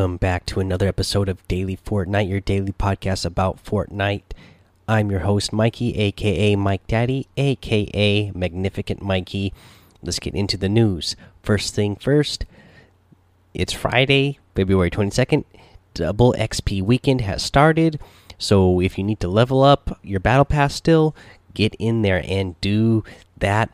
Welcome 0.00 0.16
back 0.16 0.46
to 0.46 0.60
another 0.60 0.88
episode 0.88 1.28
of 1.28 1.46
Daily 1.46 1.76
Fortnite, 1.76 2.26
your 2.26 2.40
daily 2.40 2.72
podcast 2.72 3.26
about 3.26 3.62
Fortnite. 3.62 4.22
I'm 4.88 5.10
your 5.10 5.20
host, 5.20 5.52
Mikey, 5.52 5.94
aka 5.98 6.56
Mike 6.56 6.86
Daddy, 6.86 7.26
aka 7.36 8.32
Magnificent 8.34 9.02
Mikey. 9.02 9.52
Let's 10.02 10.18
get 10.18 10.34
into 10.34 10.56
the 10.56 10.70
news. 10.70 11.16
First 11.42 11.74
thing 11.74 11.96
first, 11.96 12.46
it's 13.52 13.74
Friday, 13.74 14.38
February 14.54 14.90
22nd. 14.90 15.44
Double 15.92 16.32
XP 16.32 16.80
weekend 16.80 17.20
has 17.20 17.42
started. 17.42 18.00
So 18.38 18.80
if 18.80 18.96
you 18.96 19.04
need 19.04 19.20
to 19.20 19.28
level 19.28 19.62
up 19.62 19.98
your 20.02 20.20
battle 20.20 20.46
pass 20.46 20.74
still, 20.74 21.14
get 21.52 21.74
in 21.78 22.00
there 22.00 22.24
and 22.26 22.58
do 22.62 23.04
that 23.36 23.68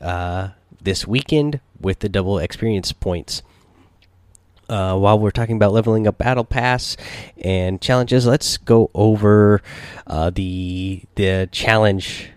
uh, 0.00 0.48
this 0.82 1.06
weekend 1.06 1.60
with 1.80 2.00
the 2.00 2.08
double 2.08 2.40
experience 2.40 2.90
points. 2.90 3.42
Uh, 4.70 4.96
while 4.96 5.18
we're 5.18 5.32
talking 5.32 5.56
about 5.56 5.72
leveling 5.72 6.06
up 6.06 6.16
battle 6.16 6.44
pass 6.44 6.96
and 7.42 7.80
challenges 7.80 8.24
let's 8.24 8.56
go 8.56 8.88
over 8.94 9.60
uh, 10.06 10.30
the 10.30 11.02
the 11.16 11.48
challenge 11.50 12.30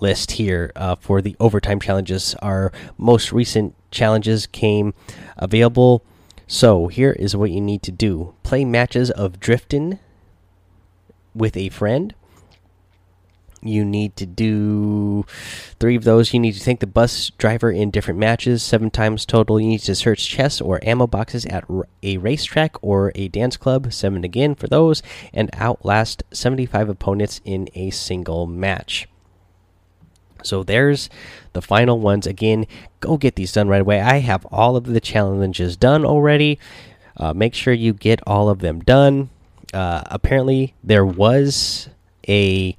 list 0.00 0.32
here 0.32 0.72
uh, 0.76 0.94
for 0.94 1.22
the 1.22 1.36
overtime 1.40 1.80
challenges. 1.80 2.34
Our 2.42 2.72
most 2.98 3.32
recent 3.32 3.74
challenges 3.90 4.46
came 4.46 4.94
available. 5.36 6.04
So 6.46 6.88
here 6.88 7.12
is 7.12 7.36
what 7.36 7.50
you 7.50 7.60
need 7.60 7.82
to 7.84 7.92
do. 7.92 8.34
Play 8.42 8.64
matches 8.64 9.10
of 9.10 9.40
drifting 9.40 9.98
with 11.34 11.56
a 11.56 11.68
friend 11.68 12.14
you 13.62 13.84
need 13.84 14.16
to 14.16 14.26
do 14.26 15.24
three 15.78 15.96
of 15.96 16.04
those. 16.04 16.32
You 16.32 16.40
need 16.40 16.52
to 16.54 16.60
thank 16.60 16.80
the 16.80 16.86
bus 16.86 17.30
driver 17.38 17.70
in 17.70 17.90
different 17.90 18.18
matches, 18.18 18.62
seven 18.62 18.90
times 18.90 19.26
total. 19.26 19.60
You 19.60 19.68
need 19.68 19.80
to 19.80 19.94
search 19.94 20.28
chests 20.28 20.60
or 20.60 20.80
ammo 20.82 21.06
boxes 21.06 21.44
at 21.46 21.64
a 22.02 22.16
racetrack 22.18 22.76
or 22.82 23.12
a 23.14 23.28
dance 23.28 23.56
club, 23.56 23.92
seven 23.92 24.24
again 24.24 24.54
for 24.54 24.66
those, 24.66 25.02
and 25.32 25.50
outlast 25.54 26.22
75 26.32 26.88
opponents 26.88 27.40
in 27.44 27.68
a 27.74 27.90
single 27.90 28.46
match. 28.46 29.08
So 30.42 30.62
there's 30.62 31.10
the 31.52 31.62
final 31.62 31.98
ones. 31.98 32.26
Again, 32.26 32.66
go 33.00 33.16
get 33.16 33.36
these 33.36 33.52
done 33.52 33.68
right 33.68 33.82
away. 33.82 34.00
I 34.00 34.18
have 34.18 34.46
all 34.46 34.76
of 34.76 34.84
the 34.84 35.00
challenges 35.00 35.76
done 35.76 36.04
already. 36.04 36.58
Uh, 37.16 37.34
make 37.34 37.54
sure 37.54 37.74
you 37.74 37.92
get 37.92 38.20
all 38.26 38.48
of 38.48 38.60
them 38.60 38.80
done. 38.80 39.28
Uh, 39.74 40.02
apparently, 40.06 40.74
there 40.82 41.04
was 41.04 41.88
a 42.26 42.76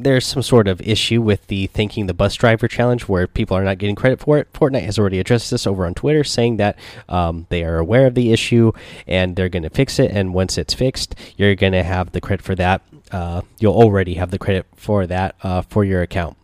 there's 0.00 0.26
some 0.26 0.42
sort 0.42 0.66
of 0.66 0.80
issue 0.80 1.20
with 1.20 1.46
the 1.48 1.66
thanking 1.68 2.06
the 2.06 2.14
bus 2.14 2.34
driver 2.34 2.66
challenge 2.66 3.08
where 3.08 3.26
people 3.26 3.56
are 3.56 3.64
not 3.64 3.78
getting 3.78 3.94
credit 3.94 4.18
for 4.18 4.38
it. 4.38 4.52
Fortnite 4.52 4.84
has 4.84 4.98
already 4.98 5.18
addressed 5.18 5.50
this 5.50 5.66
over 5.66 5.86
on 5.86 5.94
Twitter, 5.94 6.24
saying 6.24 6.56
that 6.56 6.78
um, 7.08 7.46
they 7.50 7.62
are 7.64 7.78
aware 7.78 8.06
of 8.06 8.14
the 8.14 8.32
issue 8.32 8.72
and 9.06 9.36
they're 9.36 9.48
going 9.48 9.62
to 9.62 9.70
fix 9.70 9.98
it. 9.98 10.10
And 10.10 10.34
once 10.34 10.56
it's 10.56 10.74
fixed, 10.74 11.14
you're 11.36 11.54
going 11.54 11.72
to 11.74 11.82
have 11.82 12.12
the 12.12 12.20
credit 12.20 12.44
for 12.44 12.54
that. 12.56 12.82
Uh, 13.12 13.42
you'll 13.58 13.74
already 13.74 14.14
have 14.14 14.30
the 14.30 14.38
credit 14.38 14.66
for 14.74 15.06
that 15.06 15.34
uh, 15.42 15.62
for 15.62 15.84
your 15.84 16.02
account, 16.02 16.36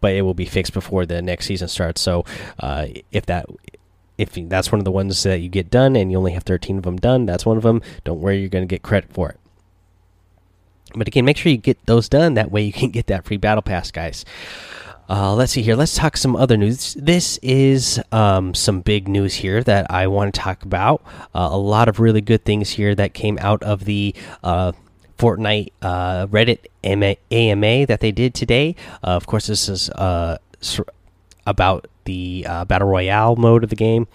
but 0.00 0.12
it 0.12 0.22
will 0.22 0.34
be 0.34 0.44
fixed 0.44 0.72
before 0.72 1.06
the 1.06 1.20
next 1.20 1.46
season 1.46 1.68
starts. 1.68 2.00
So 2.00 2.24
uh, 2.60 2.86
if 3.10 3.26
that 3.26 3.46
if 4.18 4.34
that's 4.34 4.70
one 4.70 4.78
of 4.78 4.84
the 4.84 4.90
ones 4.90 5.22
that 5.22 5.40
you 5.40 5.48
get 5.48 5.70
done 5.70 5.96
and 5.96 6.12
you 6.12 6.18
only 6.18 6.32
have 6.32 6.42
13 6.42 6.76
of 6.76 6.84
them 6.84 6.98
done, 6.98 7.24
that's 7.24 7.46
one 7.46 7.56
of 7.56 7.62
them. 7.62 7.80
Don't 8.04 8.20
worry, 8.20 8.38
you're 8.38 8.50
going 8.50 8.66
to 8.66 8.72
get 8.72 8.82
credit 8.82 9.10
for 9.10 9.30
it. 9.30 9.39
But 10.94 11.08
again, 11.08 11.24
make 11.24 11.36
sure 11.36 11.50
you 11.50 11.58
get 11.58 11.84
those 11.86 12.08
done. 12.08 12.34
That 12.34 12.50
way 12.50 12.62
you 12.62 12.72
can 12.72 12.90
get 12.98 13.06
that 13.08 13.24
free 13.24 13.36
battle 13.36 13.62
pass, 13.62 13.90
guys. 13.90 14.24
Uh, 15.10 15.34
let's 15.34 15.50
see 15.50 15.62
here. 15.62 15.74
Let's 15.74 15.96
talk 15.96 16.16
some 16.16 16.36
other 16.36 16.56
news. 16.56 16.94
This 16.94 17.36
is 17.42 18.00
um, 18.12 18.54
some 18.54 18.80
big 18.80 19.08
news 19.08 19.34
here 19.34 19.60
that 19.64 19.90
I 19.90 20.06
want 20.06 20.32
to 20.32 20.40
talk 20.40 20.62
about. 20.62 21.02
Uh, 21.34 21.48
a 21.50 21.58
lot 21.58 21.88
of 21.88 21.98
really 21.98 22.20
good 22.20 22.44
things 22.44 22.70
here 22.70 22.94
that 22.94 23.12
came 23.12 23.36
out 23.40 23.60
of 23.64 23.86
the 23.86 24.14
uh, 24.44 24.70
Fortnite 25.18 25.72
uh, 25.82 26.28
Reddit 26.28 26.66
AMA 26.84 27.86
that 27.86 27.98
they 27.98 28.12
did 28.12 28.34
today. 28.34 28.76
Uh, 29.02 29.08
of 29.08 29.26
course, 29.26 29.48
this 29.48 29.68
is 29.68 29.90
uh, 29.90 30.38
about 31.44 31.88
the 32.04 32.44
Battle 32.68 32.86
Royale 32.86 33.34
mode 33.34 33.64
of 33.64 33.70
the 33.70 33.76
game. 33.76 34.06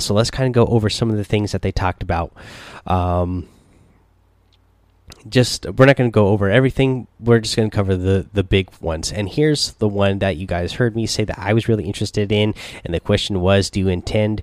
so 0.00 0.14
let's 0.14 0.32
kind 0.32 0.48
of 0.48 0.52
go 0.52 0.66
over 0.66 0.90
some 0.90 1.10
of 1.10 1.16
the 1.16 1.24
things 1.24 1.52
that 1.52 1.62
they 1.62 1.70
talked 1.70 2.02
about. 2.02 2.32
Um, 2.88 3.48
just 5.28 5.66
we're 5.66 5.86
not 5.86 5.96
going 5.96 6.10
to 6.10 6.14
go 6.14 6.28
over 6.28 6.50
everything. 6.50 7.06
We're 7.20 7.40
just 7.40 7.56
going 7.56 7.70
to 7.70 7.74
cover 7.74 7.96
the 7.96 8.26
the 8.32 8.44
big 8.44 8.70
ones. 8.80 9.12
And 9.12 9.28
here's 9.28 9.72
the 9.74 9.88
one 9.88 10.18
that 10.18 10.36
you 10.36 10.46
guys 10.46 10.74
heard 10.74 10.94
me 10.94 11.06
say 11.06 11.24
that 11.24 11.38
i 11.38 11.52
was 11.52 11.68
really 11.68 11.84
interested 11.84 12.30
in 12.30 12.54
and 12.84 12.94
the 12.94 13.00
question 13.00 13.40
was 13.40 13.70
do 13.70 13.80
you 13.80 13.88
intend 13.88 14.42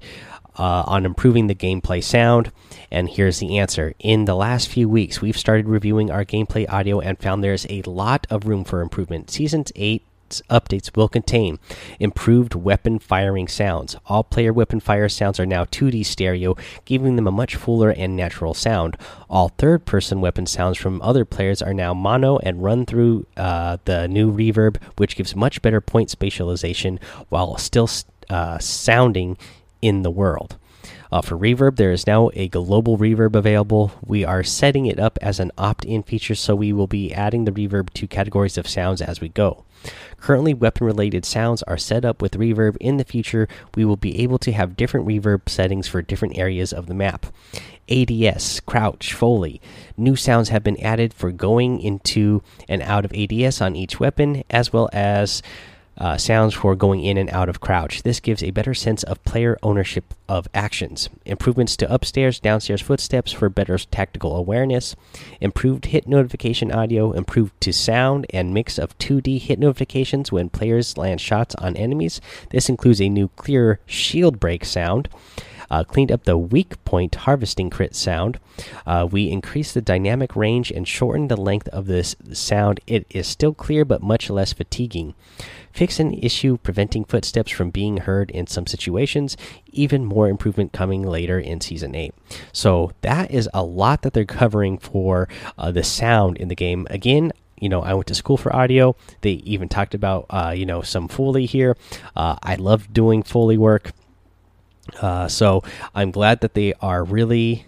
uh, 0.57 0.83
on 0.85 1.05
improving 1.05 1.47
the 1.47 1.55
gameplay 1.55 2.03
sound? 2.03 2.51
And 2.89 3.09
here's 3.09 3.39
the 3.39 3.57
answer. 3.57 3.93
In 3.99 4.25
the 4.25 4.35
last 4.35 4.67
few 4.67 4.89
weeks 4.89 5.21
we've 5.21 5.37
started 5.37 5.67
reviewing 5.67 6.11
our 6.11 6.25
gameplay 6.25 6.69
audio 6.69 6.99
and 6.99 7.17
found 7.19 7.43
there's 7.43 7.65
a 7.69 7.81
lot 7.83 8.27
of 8.29 8.45
room 8.45 8.63
for 8.63 8.81
improvement. 8.81 9.29
Seasons 9.29 9.71
8 9.75 10.03
updates 10.49 10.95
will 10.95 11.09
contain 11.09 11.59
improved 11.99 12.55
weapon 12.55 12.99
firing 12.99 13.47
sounds. 13.47 13.95
All 14.05 14.23
player 14.23 14.53
weapon 14.53 14.79
fire 14.79 15.09
sounds 15.09 15.39
are 15.39 15.45
now 15.45 15.65
2D 15.65 16.05
stereo, 16.05 16.55
giving 16.85 17.15
them 17.15 17.27
a 17.27 17.31
much 17.31 17.55
fuller 17.55 17.89
and 17.89 18.15
natural 18.15 18.53
sound. 18.53 18.95
All 19.29 19.49
third 19.49 19.85
person 19.85 20.21
weapon 20.21 20.45
sounds 20.45 20.77
from 20.77 21.01
other 21.01 21.25
players 21.25 21.61
are 21.61 21.73
now 21.73 21.93
mono 21.93 22.37
and 22.37 22.63
run 22.63 22.85
through 22.85 23.25
uh, 23.35 23.77
the 23.85 24.07
new 24.07 24.31
reverb, 24.31 24.77
which 24.97 25.15
gives 25.15 25.35
much 25.35 25.61
better 25.61 25.81
point 25.81 26.09
spatialization 26.09 27.01
while 27.29 27.57
still 27.57 27.89
uh, 28.29 28.57
sounding 28.59 29.37
in 29.81 30.03
the 30.03 30.11
world. 30.11 30.57
Uh, 31.11 31.21
for 31.21 31.37
reverb, 31.37 31.75
there 31.75 31.91
is 31.91 32.07
now 32.07 32.29
a 32.35 32.47
global 32.47 32.97
reverb 32.97 33.35
available. 33.35 33.91
We 34.05 34.23
are 34.23 34.43
setting 34.43 34.85
it 34.85 34.99
up 34.99 35.19
as 35.21 35.39
an 35.39 35.51
opt 35.57 35.83
in 35.83 36.03
feature, 36.03 36.35
so 36.35 36.55
we 36.55 36.71
will 36.71 36.87
be 36.87 37.13
adding 37.13 37.43
the 37.43 37.51
reverb 37.51 37.89
to 37.95 38.07
categories 38.07 38.57
of 38.57 38.67
sounds 38.67 39.01
as 39.01 39.19
we 39.19 39.27
go. 39.27 39.65
Currently, 40.17 40.53
weapon 40.53 40.85
related 40.85 41.25
sounds 41.25 41.63
are 41.63 41.77
set 41.77 42.05
up 42.05 42.21
with 42.21 42.37
reverb. 42.37 42.77
In 42.79 42.97
the 42.97 43.03
future, 43.03 43.49
we 43.75 43.83
will 43.83 43.97
be 43.97 44.19
able 44.19 44.37
to 44.39 44.53
have 44.53 44.77
different 44.77 45.07
reverb 45.07 45.49
settings 45.49 45.87
for 45.87 46.01
different 46.01 46.37
areas 46.37 46.71
of 46.71 46.85
the 46.85 46.93
map. 46.93 47.25
ADS, 47.89 48.61
crouch, 48.61 49.13
foley. 49.13 49.59
New 49.97 50.15
sounds 50.15 50.49
have 50.49 50.63
been 50.63 50.79
added 50.81 51.13
for 51.13 51.31
going 51.31 51.81
into 51.81 52.41
and 52.69 52.81
out 52.81 53.03
of 53.03 53.13
ADS 53.13 53.59
on 53.59 53.75
each 53.75 53.99
weapon, 53.99 54.43
as 54.49 54.71
well 54.71 54.89
as 54.93 55.41
uh, 55.97 56.17
sounds 56.17 56.53
for 56.53 56.75
going 56.75 57.03
in 57.03 57.17
and 57.17 57.29
out 57.29 57.49
of 57.49 57.59
crouch. 57.59 58.03
This 58.03 58.19
gives 58.19 58.41
a 58.41 58.51
better 58.51 58.73
sense 58.73 59.03
of 59.03 59.23
player 59.23 59.57
ownership 59.61 60.13
of 60.27 60.47
actions. 60.53 61.09
Improvements 61.25 61.75
to 61.77 61.93
upstairs, 61.93 62.39
downstairs 62.39 62.81
footsteps 62.81 63.31
for 63.31 63.49
better 63.49 63.77
tactical 63.77 64.35
awareness. 64.35 64.95
Improved 65.39 65.85
hit 65.85 66.07
notification 66.07 66.71
audio, 66.71 67.11
improved 67.11 67.59
to 67.61 67.73
sound 67.73 68.25
and 68.31 68.53
mix 68.53 68.77
of 68.77 68.97
2D 68.97 69.41
hit 69.41 69.59
notifications 69.59 70.31
when 70.31 70.49
players 70.49 70.97
land 70.97 71.21
shots 71.21 71.55
on 71.55 71.75
enemies. 71.77 72.21
This 72.49 72.69
includes 72.69 73.01
a 73.01 73.09
new 73.09 73.27
clear 73.35 73.79
shield 73.85 74.39
break 74.39 74.65
sound. 74.65 75.09
Uh, 75.71 75.85
cleaned 75.85 76.11
up 76.11 76.25
the 76.25 76.37
weak 76.37 76.83
point 76.83 77.15
harvesting 77.15 77.69
crit 77.69 77.95
sound. 77.95 78.39
Uh, 78.85 79.07
we 79.09 79.29
increased 79.29 79.73
the 79.73 79.81
dynamic 79.81 80.35
range 80.35 80.69
and 80.69 80.87
shortened 80.87 81.31
the 81.31 81.37
length 81.37 81.69
of 81.69 81.87
this 81.87 82.15
sound. 82.33 82.81
It 82.85 83.07
is 83.09 83.25
still 83.25 83.53
clear 83.53 83.85
but 83.85 84.03
much 84.03 84.29
less 84.29 84.51
fatiguing. 84.51 85.15
Fix 85.71 85.99
an 85.99 86.13
issue 86.13 86.57
preventing 86.57 87.05
footsteps 87.05 87.51
from 87.51 87.69
being 87.69 87.97
heard 87.97 88.29
in 88.31 88.47
some 88.47 88.67
situations. 88.67 89.37
Even 89.71 90.05
more 90.05 90.27
improvement 90.27 90.73
coming 90.73 91.03
later 91.03 91.39
in 91.39 91.61
season 91.61 91.95
8. 91.95 92.13
So 92.51 92.91
that 93.01 93.31
is 93.31 93.49
a 93.53 93.63
lot 93.63 94.01
that 94.01 94.13
they're 94.13 94.25
covering 94.25 94.77
for 94.77 95.29
uh, 95.57 95.71
the 95.71 95.83
sound 95.83 96.37
in 96.37 96.49
the 96.49 96.55
game. 96.55 96.85
Again, 96.89 97.31
you 97.61 97.69
know 97.69 97.81
i 97.83 97.93
went 97.93 98.07
to 98.07 98.15
school 98.15 98.35
for 98.37 98.53
audio 98.53 98.95
they 99.21 99.33
even 99.33 99.69
talked 99.69 99.93
about 99.93 100.25
uh, 100.31 100.51
you 100.55 100.65
know 100.65 100.81
some 100.81 101.07
foley 101.07 101.45
here 101.45 101.77
uh, 102.15 102.35
i 102.43 102.55
love 102.55 102.91
doing 102.91 103.23
foley 103.23 103.57
work 103.57 103.91
uh, 104.99 105.27
so 105.27 105.63
i'm 105.95 106.11
glad 106.11 106.41
that 106.41 106.53
they 106.53 106.73
are 106.81 107.03
really 107.03 107.65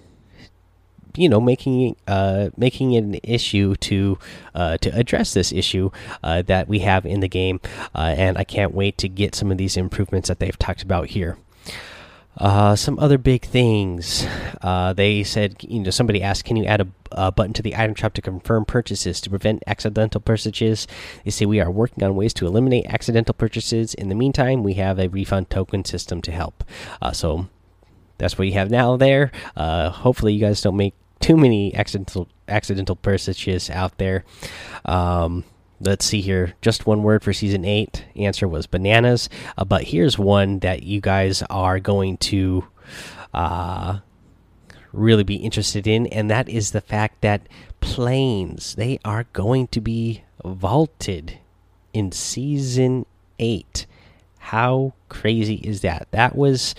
you 1.16 1.30
know 1.30 1.40
making 1.40 1.96
uh 2.08 2.50
making 2.58 2.94
it 2.94 3.04
an 3.04 3.20
issue 3.24 3.76
to 3.76 4.18
uh 4.56 4.78
to 4.78 4.90
address 4.98 5.34
this 5.34 5.52
issue 5.52 5.90
uh 6.24 6.42
that 6.42 6.68
we 6.68 6.80
have 6.80 7.06
in 7.06 7.20
the 7.20 7.28
game. 7.28 7.60
Uh 7.94 8.16
and 8.18 8.38
I 8.38 8.44
can't 8.44 8.74
wait 8.74 8.98
to 9.00 9.10
get 9.10 9.36
some 9.36 9.52
of 9.52 9.58
these 9.58 9.78
improvements 9.78 10.28
that 10.28 10.40
they've 10.40 10.58
talked 10.58 10.82
about 10.82 11.10
here 11.10 11.38
uh, 12.38 12.76
some 12.76 12.98
other 13.00 13.18
big 13.18 13.46
things. 13.46 14.26
Uh, 14.62 14.94
they 14.94 15.24
said, 15.24 15.56
you 15.62 15.80
know, 15.80 15.90
somebody 15.90 16.22
asked, 16.22 16.46
can 16.46 16.58
you 16.58 16.66
add 16.66 16.82
a, 16.82 16.88
a, 17.12 17.32
button 17.32 17.54
to 17.54 17.62
the 17.62 17.76
item 17.76 17.96
shop 17.96 18.14
to 18.14 18.22
confirm 18.22 18.66
purchases 18.66 19.22
to 19.22 19.30
prevent 19.30 19.64
accidental 19.68 20.20
purchases? 20.20 20.88
They 21.24 21.32
say 21.32 21.46
we 21.46 21.60
are 21.60 21.70
working 21.70 22.04
on 22.04 22.16
ways 22.16 22.34
to 22.36 22.48
eliminate 22.48 22.86
accidental 22.88 23.34
purchases. 23.34 23.94
In 23.94 24.10
the 24.10 24.16
meantime, 24.16 24.64
we 24.64 24.74
have 24.76 25.00
a 25.00 25.10
refund 25.10 25.50
token 25.50 25.86
system 25.86 26.22
to 26.24 26.32
help. 26.32 26.64
Uh, 27.02 27.12
so 27.12 27.48
that's 28.18 28.38
what 28.38 28.48
you 28.48 28.54
have 28.54 28.72
now 28.72 28.98
there. 28.98 29.32
Uh, 29.56 29.90
hopefully, 29.90 30.34
you 30.34 30.40
guys 30.40 30.62
don't 30.62 30.78
make 30.78 30.96
too 31.20 31.38
many 31.38 31.74
accidental 31.76 32.28
accidental 32.48 32.96
purchases 32.96 33.70
out 33.70 33.98
there. 33.98 34.26
Um, 34.86 35.46
let's 35.80 36.06
see 36.06 36.22
here. 36.22 36.54
Just 36.62 36.86
one 36.86 37.04
word 37.04 37.24
for 37.24 37.34
season 37.34 37.66
eight. 37.66 38.06
Answer 38.16 38.48
was 38.48 38.68
bananas. 38.68 39.30
Uh, 39.58 39.66
but 39.66 39.84
here's 39.84 40.18
one 40.18 40.60
that 40.60 40.84
you 40.84 41.02
guys 41.02 41.44
are 41.50 41.80
going 41.80 42.18
to 42.18 42.68
uh, 43.34 44.00
really 44.92 45.24
be 45.24 45.36
interested 45.36 45.88
in, 45.88 46.08
and 46.08 46.30
that 46.30 46.48
is 46.48 46.72
the 46.72 46.82
fact 46.82 47.22
that 47.22 47.48
planes 47.82 48.76
they 48.76 49.00
are 49.04 49.26
going 49.34 49.68
to 49.68 49.82
be 49.82 50.24
vaulted 50.46 51.40
in 51.94 52.12
season 52.12 53.06
eight. 53.40 53.86
How 54.40 54.94
crazy 55.10 55.56
is 55.56 55.82
that? 55.82 56.08
That 56.12 56.36
was 56.36 56.76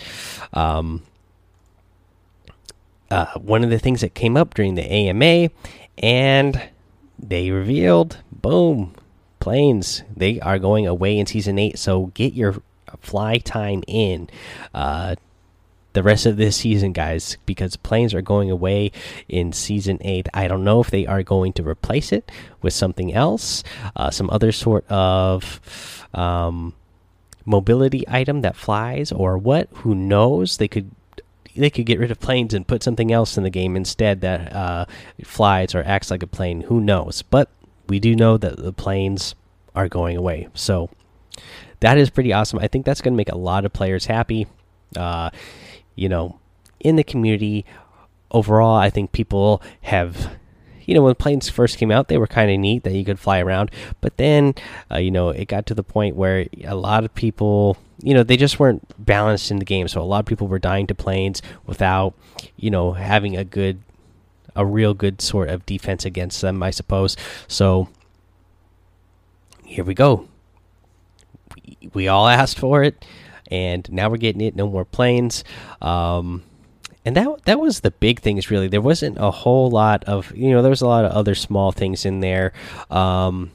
um, 0.52 1.02
uh, 3.10 3.38
one 3.38 3.64
of 3.64 3.70
the 3.70 3.78
things 3.78 4.00
that 4.02 4.14
came 4.14 4.36
up 4.36 4.54
during 4.54 4.74
the 4.74 4.84
AMA, 4.84 5.50
and 5.98 6.62
they 7.18 7.50
revealed, 7.50 8.18
boom, 8.32 8.94
planes 9.40 10.02
they 10.16 10.40
are 10.40 10.58
going 10.58 10.86
away 10.86 11.18
in 11.18 11.26
season 11.26 11.58
eight. 11.58 11.78
So 11.78 12.06
get 12.14 12.32
your 12.32 12.62
fly 13.00 13.38
time 13.38 13.82
in. 13.86 14.28
Uh, 14.72 15.16
the 15.94 16.02
rest 16.02 16.26
of 16.26 16.36
this 16.36 16.56
season, 16.56 16.92
guys, 16.92 17.38
because 17.46 17.76
planes 17.76 18.14
are 18.14 18.22
going 18.22 18.50
away 18.50 18.90
in 19.28 19.52
season 19.52 19.98
eight. 20.00 20.28
I 20.34 20.48
don't 20.48 20.64
know 20.64 20.80
if 20.80 20.90
they 20.90 21.06
are 21.06 21.22
going 21.22 21.52
to 21.54 21.62
replace 21.62 22.12
it 22.12 22.30
with 22.62 22.72
something 22.72 23.14
else, 23.14 23.62
uh, 23.94 24.10
some 24.10 24.28
other 24.30 24.50
sort 24.50 24.84
of 24.88 25.60
um, 26.12 26.74
mobility 27.44 28.04
item 28.08 28.40
that 28.40 28.56
flies, 28.56 29.12
or 29.12 29.38
what? 29.38 29.68
Who 29.76 29.94
knows? 29.94 30.56
They 30.56 30.68
could 30.68 30.90
they 31.56 31.70
could 31.70 31.86
get 31.86 31.98
rid 31.98 32.10
of 32.10 32.20
planes 32.20 32.54
and 32.54 32.66
put 32.66 32.82
something 32.82 33.12
else 33.12 33.36
in 33.36 33.44
the 33.44 33.50
game 33.50 33.76
instead 33.76 34.20
that 34.22 34.52
uh, 34.52 34.86
flies 35.22 35.74
or 35.74 35.82
acts 35.84 36.10
like 36.10 36.22
a 36.22 36.26
plane. 36.26 36.62
Who 36.62 36.80
knows? 36.80 37.22
But 37.22 37.48
we 37.88 38.00
do 38.00 38.16
know 38.16 38.36
that 38.36 38.56
the 38.56 38.72
planes 38.72 39.34
are 39.74 39.88
going 39.88 40.16
away. 40.16 40.48
So 40.54 40.90
that 41.80 41.98
is 41.98 42.10
pretty 42.10 42.32
awesome. 42.32 42.58
I 42.58 42.68
think 42.68 42.84
that's 42.84 43.00
going 43.00 43.14
to 43.14 43.16
make 43.16 43.30
a 43.30 43.38
lot 43.38 43.64
of 43.64 43.72
players 43.72 44.06
happy. 44.06 44.46
Uh, 44.96 45.30
you 45.94 46.08
know, 46.08 46.38
in 46.80 46.96
the 46.96 47.04
community 47.04 47.64
overall, 48.30 48.76
I 48.76 48.90
think 48.90 49.12
people 49.12 49.62
have, 49.82 50.30
you 50.86 50.94
know, 50.94 51.02
when 51.02 51.14
planes 51.14 51.48
first 51.48 51.78
came 51.78 51.90
out, 51.90 52.08
they 52.08 52.18
were 52.18 52.26
kind 52.26 52.50
of 52.50 52.58
neat 52.58 52.84
that 52.84 52.92
you 52.92 53.04
could 53.04 53.18
fly 53.18 53.40
around. 53.40 53.70
But 54.00 54.16
then, 54.16 54.54
uh, 54.90 54.98
you 54.98 55.10
know, 55.10 55.30
it 55.30 55.48
got 55.48 55.66
to 55.66 55.74
the 55.74 55.82
point 55.82 56.16
where 56.16 56.46
a 56.64 56.74
lot 56.74 57.04
of 57.04 57.14
people, 57.14 57.76
you 58.02 58.14
know, 58.14 58.22
they 58.22 58.36
just 58.36 58.58
weren't 58.58 58.82
balanced 59.04 59.50
in 59.50 59.58
the 59.58 59.64
game. 59.64 59.88
So 59.88 60.00
a 60.00 60.04
lot 60.04 60.20
of 60.20 60.26
people 60.26 60.46
were 60.46 60.58
dying 60.58 60.86
to 60.88 60.94
planes 60.94 61.42
without, 61.66 62.14
you 62.56 62.70
know, 62.70 62.92
having 62.92 63.36
a 63.36 63.44
good, 63.44 63.80
a 64.56 64.64
real 64.64 64.94
good 64.94 65.20
sort 65.20 65.48
of 65.48 65.66
defense 65.66 66.04
against 66.04 66.40
them, 66.40 66.62
I 66.62 66.70
suppose. 66.70 67.16
So 67.48 67.88
here 69.64 69.84
we 69.84 69.94
go. 69.94 70.28
We, 71.56 71.90
we 71.92 72.08
all 72.08 72.28
asked 72.40 72.58
for 72.58 72.82
it 72.82 73.04
and 73.50 73.90
now 73.92 74.08
we're 74.08 74.16
getting 74.16 74.40
it. 74.40 74.56
No 74.56 74.68
more 74.68 74.84
planes. 74.84 75.44
Um, 75.80 76.42
and 77.04 77.16
that 77.16 77.44
that 77.44 77.60
was 77.60 77.80
the 77.80 77.90
big 77.90 78.20
things 78.20 78.50
really. 78.50 78.68
There 78.68 78.80
wasn't 78.80 79.18
a 79.18 79.30
whole 79.30 79.70
lot 79.70 80.04
of 80.04 80.34
you 80.36 80.50
know 80.50 80.62
there 80.62 80.70
was 80.70 80.82
a 80.82 80.86
lot 80.86 81.04
of 81.04 81.12
other 81.12 81.34
small 81.34 81.72
things 81.72 82.04
in 82.04 82.20
there. 82.20 82.52
Um, 82.90 83.50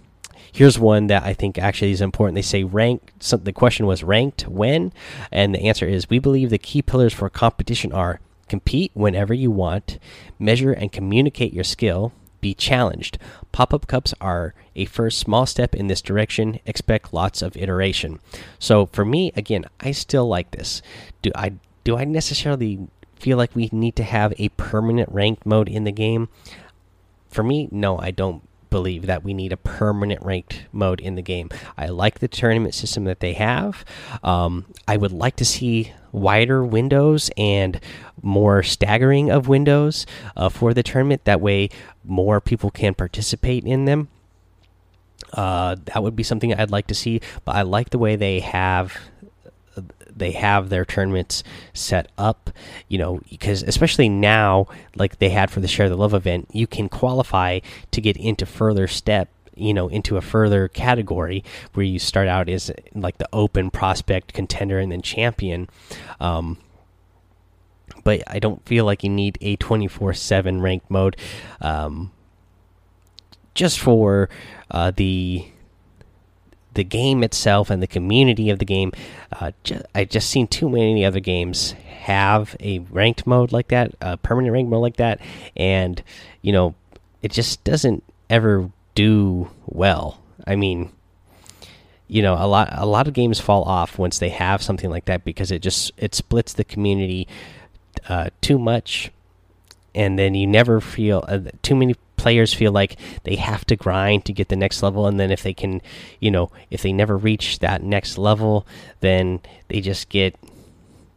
here's 0.52 0.80
one 0.80 1.08
that 1.08 1.24
I 1.24 1.34
think 1.34 1.58
actually 1.58 1.92
is 1.92 2.02
important. 2.02 2.36
They 2.36 2.42
say 2.42 2.64
rank. 2.64 3.14
The 3.20 3.54
question 3.54 3.86
was 3.86 4.04
ranked 4.04 4.48
when, 4.48 4.94
and 5.32 5.54
the 5.54 5.62
answer 5.68 5.88
is 5.88 6.10
we 6.10 6.20
believe 6.20 6.50
the 6.50 6.58
key 6.58 6.82
pillars 6.82 7.14
for 7.14 7.30
competition 7.30 7.92
are 7.92 8.20
compete 8.48 8.92
whenever 8.94 9.34
you 9.34 9.52
want, 9.52 10.00
measure 10.40 10.72
and 10.72 10.92
communicate 10.92 11.54
your 11.54 11.64
skill, 11.64 12.12
be 12.42 12.54
challenged. 12.54 13.18
Pop 13.52 13.74
up 13.74 13.88
cups 13.88 14.14
are 14.20 14.54
a 14.76 14.86
first 14.86 15.20
small 15.20 15.46
step 15.46 15.76
in 15.76 15.88
this 15.88 16.02
direction. 16.02 16.60
Expect 16.66 17.14
lots 17.14 17.42
of 17.42 17.56
iteration. 17.58 18.20
So 18.58 18.88
for 18.88 19.06
me, 19.06 19.32
again, 19.36 19.66
I 19.80 19.92
still 19.92 20.28
like 20.28 20.52
this. 20.52 20.82
Do 21.22 21.32
I 21.36 21.54
do 21.84 21.98
I 21.98 22.06
necessarily 22.06 22.88
feel 23.20 23.38
like 23.38 23.56
we 23.56 23.70
need 23.72 23.96
to 23.98 24.04
have 24.04 24.34
a 24.38 24.50
permanent 24.50 25.10
ranked 25.12 25.46
mode 25.46 25.70
in 25.70 25.84
the 25.84 25.92
game? 25.92 26.30
For 27.30 27.44
me, 27.44 27.70
no, 27.72 28.00
I 28.00 28.12
don't 28.12 28.44
believe 28.70 29.06
that 29.08 29.24
we 29.24 29.34
need 29.34 29.52
a 29.52 29.58
permanent 29.58 30.22
ranked 30.24 30.66
mode 30.72 31.00
in 31.00 31.16
the 31.16 31.22
game. 31.22 31.50
I 31.78 31.88
like 31.88 32.20
the 32.20 32.28
tournament 32.28 32.74
system 32.74 33.04
that 33.06 33.20
they 33.20 33.34
have. 33.34 33.84
Um, 34.24 34.66
I 34.88 34.98
would 34.98 35.12
like 35.12 35.36
to 35.38 35.46
see 35.46 35.94
wider 36.12 36.66
windows 36.66 37.30
and 37.38 37.80
more 38.22 38.64
staggering 38.64 39.30
of 39.30 39.48
windows 39.48 40.06
uh, 40.36 40.50
for 40.50 40.74
the 40.74 40.84
tournament. 40.84 41.26
That 41.26 41.42
way, 41.42 41.70
more 42.04 42.42
people 42.42 42.72
can 42.72 42.94
participate 42.94 43.64
in 43.66 43.86
them. 43.86 44.10
Uh, 45.34 45.76
that 45.86 46.02
would 46.02 46.16
be 46.16 46.24
something 46.24 46.54
I'd 46.54 46.72
like 46.72 46.88
to 46.88 46.96
see. 46.96 47.22
But 47.46 47.56
I 47.56 47.62
like 47.62 47.92
the 47.92 48.00
way 48.00 48.16
they 48.16 48.40
have 48.40 48.98
they 50.20 50.32
have 50.32 50.70
their 50.70 50.86
tournaments 50.86 51.44
set 51.74 52.12
up 52.18 52.52
you 52.88 52.98
know 52.98 53.20
because 53.30 53.64
especially 53.64 54.10
now 54.10 54.68
like 54.96 55.20
they 55.20 55.30
had 55.30 55.50
for 55.50 55.60
the 55.60 55.68
share 55.68 55.90
the 55.90 55.98
love 55.98 56.14
event 56.14 56.48
you 56.52 56.68
can 56.68 56.88
qualify 56.88 57.60
to 57.92 58.02
get 58.02 58.16
into 58.18 58.46
further 58.46 58.88
step 58.88 59.30
you 59.60 59.74
know 59.74 59.88
into 59.88 60.18
a 60.18 60.22
further 60.22 60.68
category 60.68 61.44
where 61.74 61.86
you 61.86 62.00
start 62.00 62.28
out 62.28 62.50
as 62.50 62.72
like 62.96 63.18
the 63.18 63.30
open 63.34 63.70
prospect 63.70 64.34
contender 64.34 64.80
and 64.80 64.92
then 64.92 65.02
champion. 65.02 65.70
Um, 66.20 66.58
but 68.04 68.24
I 68.28 68.40
don't 68.40 68.66
feel 68.66 68.86
like 68.86 69.04
you 69.04 69.10
need 69.10 69.38
a 69.42 69.56
24 69.58 70.14
7 70.14 70.62
ranked 70.62 70.90
mode 70.90 71.18
um, 71.62 72.12
just 73.54 73.80
for 73.80 74.30
uh, 74.72 74.92
the 74.92 75.48
the 76.80 76.84
game 76.86 77.24
itself 77.24 77.70
and 77.70 77.84
the 77.84 77.88
community 77.88 78.50
of 78.50 78.58
the 78.58 78.66
game. 78.66 78.94
Uh, 79.34 79.52
ju 79.66 79.82
I 79.94 80.06
just 80.06 80.30
seen 80.30 80.48
too 80.48 80.70
many 80.70 81.04
other 81.04 81.20
games 81.20 81.72
have 82.04 82.56
a 82.62 82.80
ranked 82.80 83.28
mode 83.28 83.52
like 83.52 83.68
that, 83.68 83.94
a 84.00 84.16
permanent 84.16 84.54
ranked 84.54 84.72
mode 84.72 84.82
like 84.82 84.96
that, 84.96 85.20
and 85.58 86.02
you 86.42 86.54
know 86.54 86.76
it 87.22 87.34
just 87.34 87.66
doesn't 87.66 88.02
ever 88.30 88.72
do 88.96 89.52
well. 89.66 90.22
I 90.48 90.56
mean, 90.56 90.90
you 92.08 92.22
know, 92.22 92.36
a 92.36 92.48
lot 92.48 92.70
a 92.72 92.86
lot 92.86 93.10
of 93.10 93.14
games 93.14 93.42
fall 93.42 93.64
off 93.66 94.00
once 94.00 94.18
they 94.18 94.30
have 94.30 94.64
something 94.64 94.90
like 94.90 95.04
that 95.06 95.26
because 95.26 95.52
it 95.52 95.62
just 95.62 95.92
it 95.98 96.16
splits 96.16 96.54
the 96.54 96.64
community 96.64 97.28
uh, 98.08 98.30
too 98.40 98.58
much, 98.58 99.12
and 99.94 100.18
then 100.18 100.34
you 100.34 100.48
never 100.48 100.80
feel 100.80 101.26
uh, 101.28 101.40
too 101.62 101.76
many 101.76 101.96
players 102.20 102.54
feel 102.54 102.74
like 102.74 102.98
they 103.24 103.36
have 103.36 103.66
to 103.66 103.76
grind 103.76 104.26
to 104.26 104.34
get 104.34 104.50
the 104.50 104.56
next 104.56 104.84
level 104.84 105.08
and 105.08 105.20
then 105.20 105.32
if 105.32 105.42
they 105.42 105.54
can 105.54 105.82
you 106.20 106.30
know 106.30 106.52
if 106.70 106.82
they 106.82 106.92
never 106.92 107.18
reach 107.18 107.60
that 107.60 107.82
next 107.82 108.18
level 108.18 108.68
then 109.00 109.40
they 109.70 109.80
just 109.80 110.10
get 110.10 110.36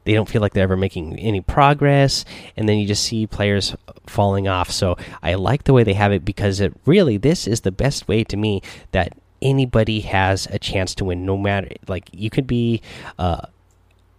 they 0.05 0.15
don't 0.15 0.29
feel 0.29 0.41
like 0.41 0.53
they're 0.53 0.65
ever 0.65 0.77
making 0.77 1.19
any 1.19 1.41
progress 1.41 2.25
and 2.57 2.69
then 2.69 2.79
you 2.79 2.87
just 2.87 3.05
see 3.05 3.27
players 3.27 3.75
falling 4.07 4.49
off. 4.49 4.71
So 4.71 4.97
i 5.23 5.35
like 5.35 5.65
the 5.65 5.73
way 5.73 5.85
they 5.85 5.95
have 5.95 6.13
it 6.13 6.25
because 6.25 6.61
it 6.61 6.73
really 6.87 7.17
this 7.17 7.47
is 7.47 7.61
the 7.63 7.73
best 7.73 8.09
way 8.09 8.25
to 8.25 8.37
me 8.37 8.63
that 8.93 9.17
anybody 9.41 10.01
has 10.01 10.47
a 10.47 10.59
chance 10.59 10.95
to 10.95 11.05
win 11.05 11.27
no 11.27 11.37
matter 11.37 11.69
like 11.89 12.09
you 12.13 12.31
could 12.31 12.47
be 12.47 12.81
uh, 13.19 13.45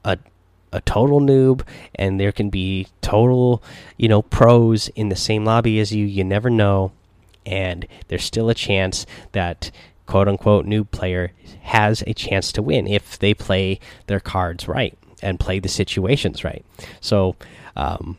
a 0.04 0.18
a 0.74 0.82
total 0.82 1.22
noob 1.22 1.62
and 1.96 2.20
there 2.20 2.32
can 2.32 2.50
be 2.50 2.88
total 3.02 3.64
you 3.96 4.10
know 4.10 4.22
pros 4.22 4.90
in 4.90 5.10
the 5.10 5.16
same 5.16 5.46
lobby 5.46 5.80
as 5.80 5.94
you 5.94 6.06
you 6.06 6.24
never 6.24 6.50
know. 6.50 6.92
And 7.46 7.86
there's 8.08 8.24
still 8.24 8.50
a 8.50 8.56
chance 8.56 9.06
that 9.34 9.72
quote 10.06 10.28
unquote 10.28 10.66
noob 10.66 10.92
player 10.92 11.32
has 11.62 12.04
a 12.08 12.14
chance 12.14 12.52
to 12.54 12.62
win 12.62 12.88
if 12.88 13.18
they 13.20 13.34
play 13.34 13.80
their 14.08 14.20
cards 14.20 14.68
right 14.68 14.98
and 15.22 15.40
play 15.40 15.60
the 15.60 15.70
situations 15.70 16.44
right. 16.44 16.66
So 17.00 17.36
um, 17.76 18.18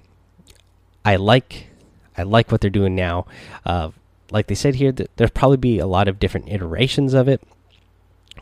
i 1.05 1.17
like 1.17 1.67
i 2.17 2.23
like 2.23 2.51
what 2.51 2.61
they're 2.61 2.71
doing 2.71 2.95
now. 2.95 3.27
Uh, 3.67 3.91
like 4.31 4.47
they 4.47 4.55
said 4.55 4.77
here 4.77 4.93
there'll 4.93 5.31
probably 5.31 5.57
be 5.57 5.79
a 5.79 5.87
lot 5.87 6.09
of 6.09 6.19
different 6.19 6.49
iterations 6.49 7.15
of 7.15 7.29
it 7.29 7.43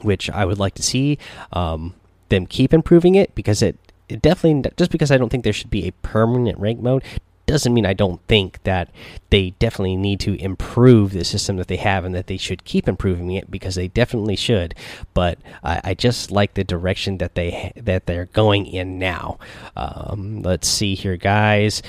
which 0.01 0.31
i 0.31 0.45
would 0.45 0.59
like 0.59 0.75
to 0.75 0.83
see 0.83 1.19
um, 1.53 1.95
them 2.29 2.47
keep 2.47 2.73
improving 2.73 3.15
it 3.15 3.35
because 3.35 3.63
it 3.63 3.77
it 3.82 3.82
definitely 4.21 4.71
just 4.77 4.91
because 4.91 5.11
I 5.11 5.19
don't 5.19 5.29
think 5.29 5.45
there 5.45 5.53
should 5.53 5.71
be 5.71 5.87
a 5.87 5.93
permanent 5.93 6.59
rank 6.59 6.81
mode 6.81 7.05
doesn't 7.47 7.75
mean 7.75 7.87
I 7.87 7.93
don't 7.93 8.21
think 8.29 8.63
that 8.63 8.91
they 9.31 9.51
definitely 9.59 9.97
need 9.97 10.21
to 10.21 10.41
improve 10.41 11.13
the 11.13 11.25
system 11.25 11.57
that 11.57 11.69
they 11.69 11.77
have 11.77 12.05
and 12.05 12.15
that 12.15 12.27
they 12.27 12.37
should 12.37 12.65
keep 12.65 12.89
improving 12.89 13.33
it 13.33 13.51
because 13.51 13.75
they 13.75 13.89
definitely 13.89 14.37
should. 14.37 14.75
But 15.13 15.39
I, 15.63 15.81
I 15.85 15.95
just 15.95 16.31
like 16.31 16.55
the 16.55 16.65
direction 16.65 17.19
that 17.19 17.35
they 17.35 17.73
that 17.77 18.07
they're 18.07 18.27
going 18.27 18.67
in 18.67 18.99
now. 18.99 19.39
Um, 19.77 20.43
let's 20.43 20.69
see 20.69 20.95
here, 20.95 21.17
guys. 21.17 21.83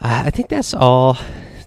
I 0.00 0.30
think 0.30 0.48
that's 0.48 0.74
all 0.74 1.16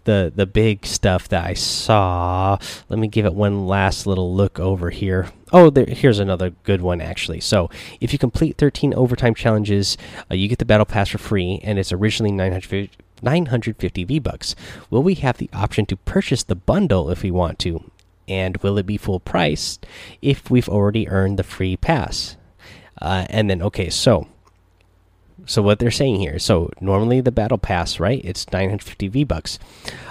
the 0.04 0.32
the 0.36 0.46
big 0.46 0.86
stuff 0.86 1.28
that 1.30 1.46
I 1.46 1.54
saw. 1.54 2.58
Let 2.90 3.00
me 3.00 3.08
give 3.08 3.26
it 3.26 3.34
one 3.34 3.68
last 3.68 4.08
little 4.08 4.34
look 4.34 4.60
over 4.60 4.90
here. 4.90 5.30
Oh, 5.52 5.70
there, 5.70 5.86
here's 5.86 6.20
another 6.20 6.52
good 6.64 6.82
one 6.82 7.02
actually. 7.02 7.40
So, 7.42 7.70
if 8.00 8.14
you 8.14 8.20
complete 8.20 8.58
13 8.58 8.94
overtime 8.94 9.36
challenges, 9.36 9.98
uh, 10.30 10.36
you 10.36 10.48
get 10.48 10.60
the 10.60 10.66
battle 10.66 10.86
pass 10.86 11.10
for 11.10 11.18
free, 11.18 11.60
and 11.64 11.78
it's 11.78 11.92
originally 11.92 12.32
950, 12.32 12.98
950 13.22 14.04
V 14.04 14.20
bucks. 14.20 14.56
Will 14.90 15.04
we 15.04 15.16
have 15.16 15.38
the 15.38 15.50
option 15.54 15.86
to 15.88 15.98
purchase 15.98 16.44
the 16.44 16.56
bundle 16.56 17.10
if 17.10 17.24
we 17.24 17.32
want 17.32 17.60
to? 17.60 17.92
And 18.28 18.58
will 18.58 18.78
it 18.78 18.86
be 18.86 18.98
full 18.98 19.20
price 19.20 19.78
if 20.22 20.50
we've 20.50 20.70
already 20.70 21.10
earned 21.10 21.38
the 21.38 21.44
free 21.44 21.76
pass? 21.76 22.38
Uh, 23.02 23.26
and 23.30 23.50
then, 23.50 23.62
okay, 23.62 23.90
so 23.90 24.28
so 25.46 25.62
what 25.62 25.80
they're 25.80 25.92
saying 25.92 26.20
here. 26.20 26.40
So 26.40 26.72
normally 26.80 27.22
the 27.22 27.32
battle 27.32 27.58
pass, 27.58 28.00
right? 28.00 28.22
It's 28.24 28.52
950 28.52 29.08
V 29.08 29.24
bucks, 29.24 29.60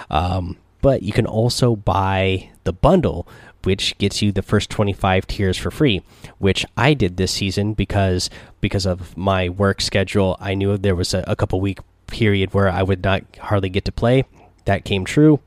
um, 0.09 0.57
but 0.81 1.03
you 1.03 1.13
can 1.13 1.25
also 1.25 1.75
buy 1.75 2.49
the 2.63 2.73
bundle, 2.73 3.27
which 3.63 3.97
gets 3.97 4.21
you 4.21 4.31
the 4.31 4.41
first 4.41 4.69
25 4.69 5.27
tiers 5.27 5.57
for 5.57 5.71
free. 5.71 6.01
Which 6.39 6.65
I 6.75 6.93
did 6.93 7.17
this 7.17 7.31
season 7.31 7.73
because 7.73 8.29
because 8.59 8.85
of 8.85 9.15
my 9.17 9.49
work 9.49 9.81
schedule. 9.81 10.37
I 10.39 10.53
knew 10.53 10.77
there 10.77 10.95
was 10.95 11.13
a, 11.13 11.23
a 11.27 11.35
couple 11.35 11.61
week 11.61 11.79
period 12.07 12.53
where 12.53 12.69
I 12.69 12.83
would 12.83 13.03
not 13.03 13.23
hardly 13.39 13.69
get 13.69 13.85
to 13.85 13.91
play. 13.91 14.25
That 14.65 14.85
came 14.85 15.05
true 15.05 15.39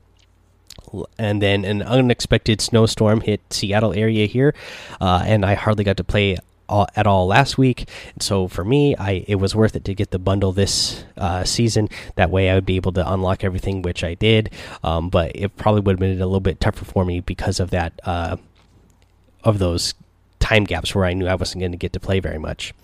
and 1.19 1.43
then 1.43 1.64
an 1.64 1.83
unexpected 1.83 2.61
snowstorm 2.61 3.21
hit 3.23 3.41
Seattle 3.50 3.93
area 3.95 4.26
here, 4.26 4.55
uh, 5.00 5.23
and 5.25 5.45
I 5.45 5.55
hardly 5.55 5.85
got 5.85 5.97
to 5.97 6.05
play 6.05 6.37
all, 6.68 6.87
at 6.97 7.06
all 7.06 7.26
last 7.26 7.59
week. 7.59 7.88
So 8.21 8.49
for 8.49 8.64
me, 8.64 8.97
I 8.97 9.25
it 9.26 9.37
was 9.37 9.54
worth 9.54 9.76
it 9.76 9.85
to 9.85 9.94
get 9.94 10.11
the 10.11 10.18
bundle 10.18 10.52
this 10.52 11.04
uh, 11.16 11.44
season. 11.44 11.88
That 12.16 12.30
way, 12.30 12.50
I 12.50 12.54
would 12.54 12.66
be 12.66 12.76
able 12.76 12.92
to 12.92 13.12
unlock 13.12 13.44
everything, 13.44 13.83
which 13.83 14.02
I 14.04 14.14
did. 14.14 14.50
Um, 14.83 15.09
but 15.09 15.33
it 15.35 15.56
probably 15.56 15.80
would 15.83 15.94
have 15.94 16.00
been 16.00 16.21
a 16.21 16.26
little 16.26 16.40
bit 16.40 16.61
tougher 16.61 16.85
for 16.85 17.04
me 17.04 17.21
because 17.21 17.61
of 17.61 17.71
that 17.71 17.92
uh, 18.04 18.37
of 19.42 19.59
those 19.59 19.94
time 20.40 20.64
gaps 20.64 20.94
where 20.94 21.04
I 21.04 21.14
knew 21.14 21.26
I 21.26 21.35
wasn't 21.35 21.61
going 21.61 21.73
to 21.73 21.78
get 21.78 21.92
to 21.94 22.00
play 22.00 22.21
very 22.21 22.38
much. 22.38 22.75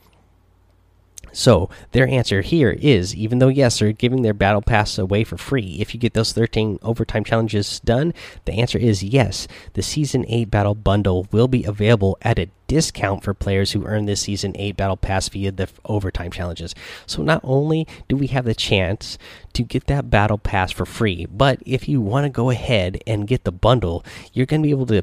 So 1.33 1.71
their 1.93 2.09
answer 2.09 2.41
here 2.41 2.71
is 2.71 3.15
even 3.15 3.39
though 3.39 3.49
yes 3.49 3.79
they're 3.79 3.93
giving 3.93 4.23
their 4.23 4.35
battle 4.35 4.63
pass 4.63 4.99
away 4.99 5.25
for 5.25 5.37
free 5.37 5.77
if 5.81 5.95
you 5.95 6.01
get 6.01 6.15
those 6.15 6.33
13 6.33 6.79
overtime 6.83 7.25
challenges 7.25 7.81
done 7.81 8.15
the 8.45 8.53
answer 8.53 8.79
is 8.79 9.03
yes. 9.03 9.47
The 9.75 9.83
season 9.83 10.25
8 10.29 10.51
battle 10.51 10.75
bundle 10.75 11.27
will 11.33 11.49
be 11.49 11.65
available 11.65 12.19
at 12.23 12.39
a 12.39 12.51
discount 12.67 13.25
for 13.25 13.35
players 13.35 13.73
who 13.73 13.85
earn 13.85 14.07
this 14.07 14.21
season 14.21 14.55
8 14.57 14.77
battle 14.77 14.97
pass 14.97 15.29
via 15.29 15.51
the 15.53 15.69
overtime 15.85 16.31
challenges. 16.31 16.75
So 17.07 17.23
not 17.23 17.41
only 17.43 17.87
do 18.09 18.17
we 18.17 18.29
have 18.29 18.45
the 18.45 18.55
chance 18.55 19.19
to 19.55 19.63
get 19.63 19.87
that 19.87 20.11
battle 20.11 20.39
pass 20.39 20.71
for 20.71 20.87
free 20.87 21.27
but 21.27 21.61
if 21.67 21.89
you 21.89 22.01
want 22.01 22.25
to 22.25 22.31
go 22.31 22.51
ahead 22.51 23.03
and 23.07 23.27
get 23.27 23.45
the 23.45 23.53
bundle 23.53 24.05
you're 24.33 24.47
going 24.47 24.63
to 24.63 24.67
be 24.67 24.71
able 24.71 24.87
to 24.87 25.03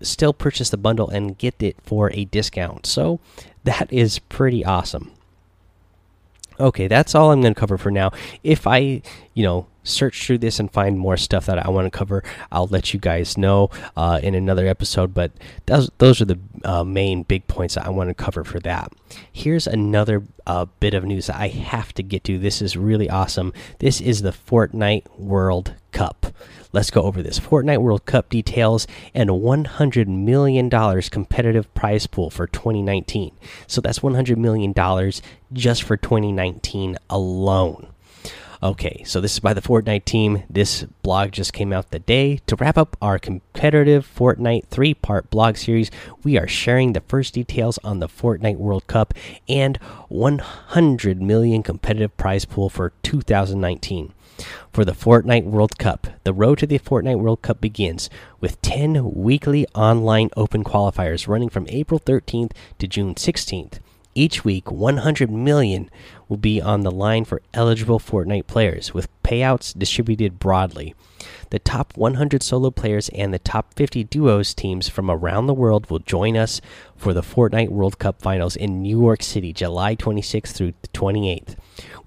still 0.00 0.32
purchase 0.32 0.70
the 0.70 0.76
bundle 0.76 1.08
and 1.08 1.38
get 1.38 1.62
it 1.62 1.76
for 1.82 2.10
a 2.12 2.24
discount. 2.24 2.86
So 2.86 3.20
that 3.64 3.92
is 3.92 4.18
pretty 4.18 4.64
awesome 4.64 5.12
Okay, 6.60 6.88
that's 6.88 7.14
all 7.14 7.32
I'm 7.32 7.40
going 7.40 7.54
to 7.54 7.58
cover 7.58 7.78
for 7.78 7.90
now. 7.90 8.12
If 8.42 8.66
I, 8.66 9.02
you 9.34 9.42
know, 9.42 9.66
search 9.84 10.24
through 10.26 10.38
this 10.38 10.60
and 10.60 10.70
find 10.70 10.98
more 10.98 11.16
stuff 11.16 11.46
that 11.46 11.64
I 11.64 11.68
want 11.68 11.86
to 11.86 11.96
cover, 11.96 12.22
I'll 12.50 12.66
let 12.66 12.94
you 12.94 13.00
guys 13.00 13.36
know 13.36 13.70
uh, 13.96 14.20
in 14.22 14.34
another 14.34 14.66
episode. 14.66 15.14
But 15.14 15.32
those 15.66 15.90
those 15.98 16.20
are 16.20 16.24
the 16.26 16.38
uh, 16.64 16.84
main 16.84 17.22
big 17.24 17.46
points 17.48 17.74
that 17.74 17.86
I 17.86 17.90
want 17.90 18.08
to 18.10 18.14
cover 18.14 18.44
for 18.44 18.60
that. 18.60 18.92
Here's 19.32 19.66
another 19.66 20.22
uh, 20.46 20.66
bit 20.80 20.94
of 20.94 21.04
news 21.04 21.26
that 21.26 21.36
I 21.36 21.48
have 21.48 21.92
to 21.94 22.02
get 22.02 22.24
to. 22.24 22.38
This 22.38 22.62
is 22.62 22.76
really 22.76 23.10
awesome. 23.10 23.52
This 23.78 24.00
is 24.00 24.22
the 24.22 24.32
Fortnite 24.32 25.18
World 25.18 25.74
Cup. 25.92 26.26
Let's 26.74 26.90
go 26.90 27.02
over 27.02 27.22
this 27.22 27.38
Fortnite 27.38 27.82
World 27.82 28.06
Cup 28.06 28.30
details 28.30 28.86
and 29.14 29.28
$100 29.28 30.06
million 30.06 30.70
competitive 30.70 31.74
prize 31.74 32.06
pool 32.06 32.30
for 32.30 32.46
2019. 32.46 33.32
So 33.66 33.82
that's 33.82 33.98
$100 33.98 34.38
million 34.38 34.72
just 35.52 35.82
for 35.82 35.98
2019 35.98 36.96
alone. 37.10 37.88
Okay, 38.62 39.02
so 39.04 39.20
this 39.20 39.34
is 39.34 39.40
by 39.40 39.52
the 39.52 39.60
Fortnite 39.60 40.06
team. 40.06 40.44
This 40.48 40.84
blog 41.02 41.32
just 41.32 41.52
came 41.52 41.74
out 41.74 41.90
the 41.90 41.98
day. 41.98 42.38
To 42.46 42.56
wrap 42.56 42.78
up 42.78 42.96
our 43.02 43.18
competitive 43.18 44.08
Fortnite 44.16 44.68
three 44.68 44.94
part 44.94 45.28
blog 45.28 45.58
series, 45.58 45.90
we 46.22 46.38
are 46.38 46.48
sharing 46.48 46.94
the 46.94 47.02
first 47.02 47.34
details 47.34 47.78
on 47.84 47.98
the 47.98 48.08
Fortnite 48.08 48.56
World 48.56 48.86
Cup 48.86 49.12
and 49.46 49.76
100 50.08 51.20
million 51.20 51.62
competitive 51.62 52.16
prize 52.16 52.46
pool 52.46 52.70
for 52.70 52.92
2019 53.02 54.14
for 54.72 54.84
the 54.84 54.92
Fortnite 54.92 55.44
World 55.44 55.78
Cup. 55.78 56.06
The 56.24 56.32
road 56.32 56.58
to 56.58 56.66
the 56.66 56.78
Fortnite 56.78 57.18
World 57.18 57.42
Cup 57.42 57.60
begins 57.60 58.08
with 58.40 58.60
10 58.62 59.14
weekly 59.14 59.66
online 59.74 60.30
open 60.36 60.64
qualifiers 60.64 61.28
running 61.28 61.48
from 61.48 61.66
April 61.68 62.00
13th 62.00 62.52
to 62.78 62.86
June 62.86 63.14
16th. 63.14 63.78
Each 64.14 64.44
week, 64.44 64.70
100 64.70 65.30
million 65.30 65.88
will 66.28 66.36
be 66.36 66.60
on 66.60 66.82
the 66.82 66.90
line 66.90 67.24
for 67.24 67.40
eligible 67.54 67.98
Fortnite 67.98 68.46
players, 68.46 68.92
with 68.92 69.08
payouts 69.22 69.76
distributed 69.76 70.38
broadly. 70.38 70.94
The 71.52 71.58
top 71.58 71.98
100 71.98 72.42
solo 72.42 72.70
players 72.70 73.10
and 73.10 73.34
the 73.34 73.38
top 73.38 73.74
50 73.74 74.04
duos 74.04 74.54
teams 74.54 74.88
from 74.88 75.10
around 75.10 75.48
the 75.48 75.52
world 75.52 75.90
will 75.90 75.98
join 75.98 76.34
us 76.34 76.62
for 76.96 77.12
the 77.12 77.20
Fortnite 77.20 77.68
World 77.68 77.98
Cup 77.98 78.22
Finals 78.22 78.56
in 78.56 78.80
New 78.80 78.98
York 78.98 79.22
City, 79.22 79.52
July 79.52 79.94
26th 79.94 80.52
through 80.52 80.72
the 80.80 80.88
28th 80.88 81.56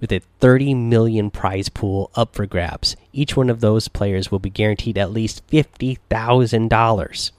with 0.00 0.10
a 0.10 0.20
30 0.40 0.74
million 0.74 1.30
prize 1.30 1.68
pool 1.68 2.10
up 2.16 2.34
for 2.34 2.44
grabs. 2.44 2.96
Each 3.12 3.36
one 3.36 3.48
of 3.48 3.60
those 3.60 3.86
players 3.86 4.32
will 4.32 4.40
be 4.40 4.50
guaranteed 4.50 4.98
at 4.98 5.12
least 5.12 5.46
$50,000. 5.46 7.30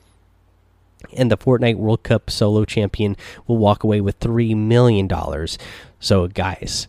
And 1.11 1.29
the 1.29 1.37
Fortnite 1.37 1.75
World 1.75 2.03
Cup 2.03 2.29
solo 2.29 2.63
champion 2.63 3.17
will 3.47 3.57
walk 3.57 3.83
away 3.83 3.99
with 3.99 4.17
$3 4.21 4.55
million. 4.55 5.09
So, 5.99 6.27
guys, 6.29 6.87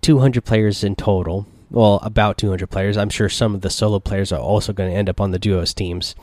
200 0.00 0.44
players 0.44 0.82
in 0.82 0.96
total. 0.96 1.46
Well, 1.70 2.00
about 2.02 2.38
200 2.38 2.66
players. 2.68 2.96
I'm 2.96 3.10
sure 3.10 3.28
some 3.28 3.54
of 3.54 3.60
the 3.60 3.70
solo 3.70 3.98
players 3.98 4.32
are 4.32 4.40
also 4.40 4.72
going 4.72 4.90
to 4.90 4.96
end 4.96 5.08
up 5.08 5.20
on 5.20 5.32
the 5.32 5.38
duos 5.38 5.74
teams. 5.74 6.14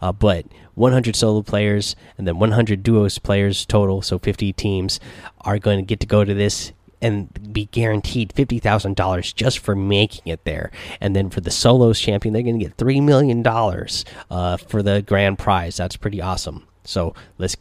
Uh, 0.00 0.12
but 0.12 0.46
100 0.74 1.16
solo 1.16 1.42
players 1.42 1.96
and 2.16 2.26
then 2.26 2.38
100 2.38 2.82
duos 2.82 3.18
players 3.18 3.66
total, 3.66 4.02
so 4.02 4.18
50 4.18 4.52
teams, 4.52 5.00
are 5.40 5.58
going 5.58 5.78
to 5.78 5.84
get 5.84 6.00
to 6.00 6.06
go 6.06 6.24
to 6.24 6.34
this 6.34 6.72
and 7.02 7.52
be 7.52 7.66
guaranteed 7.66 8.32
fifty 8.32 8.58
thousand 8.58 8.96
dollars 8.96 9.30
just 9.32 9.58
for 9.58 9.76
making 9.76 10.22
it 10.24 10.42
there. 10.44 10.70
And 11.02 11.14
then 11.14 11.28
for 11.28 11.42
the 11.42 11.50
solos 11.50 12.00
champion, 12.00 12.32
they're 12.32 12.42
going 12.42 12.58
to 12.58 12.64
get 12.64 12.78
three 12.78 13.00
million 13.00 13.42
dollars 13.42 14.06
uh, 14.30 14.56
for 14.56 14.82
the 14.82 15.02
grand 15.02 15.38
prize. 15.38 15.76
That's 15.76 15.96
pretty 15.96 16.22
awesome. 16.22 16.66
So 16.84 17.14
let's 17.36 17.56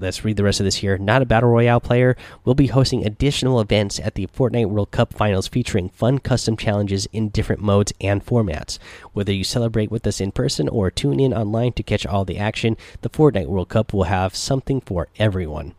let's 0.00 0.24
read 0.24 0.36
the 0.36 0.44
rest 0.44 0.60
of 0.60 0.64
this 0.64 0.76
here. 0.76 0.98
Not 0.98 1.22
a 1.22 1.26
battle 1.26 1.50
royale 1.50 1.80
player. 1.80 2.16
We'll 2.44 2.54
be 2.54 2.68
hosting 2.68 3.04
additional 3.04 3.60
events 3.60 3.98
at 4.00 4.14
the 4.14 4.26
Fortnite 4.26 4.68
World 4.68 4.90
Cup 4.90 5.12
Finals 5.12 5.48
featuring 5.48 5.88
fun 5.88 6.18
custom 6.18 6.56
challenges 6.56 7.06
in 7.12 7.28
different 7.28 7.62
modes 7.62 7.92
and 8.00 8.24
formats. 8.24 8.78
Whether 9.12 9.32
you 9.32 9.44
celebrate 9.44 9.90
with 9.90 10.06
us 10.06 10.20
in 10.20 10.32
person 10.32 10.68
or 10.68 10.90
tune 10.90 11.20
in 11.20 11.34
online 11.34 11.72
to 11.74 11.82
catch 11.82 12.06
all 12.06 12.24
the 12.24 12.38
action, 12.38 12.76
the 13.02 13.10
Fortnite 13.10 13.46
World 13.46 13.68
Cup 13.68 13.92
will 13.92 14.04
have 14.04 14.36
something 14.36 14.80
for 14.80 15.08
everyone. 15.18 15.74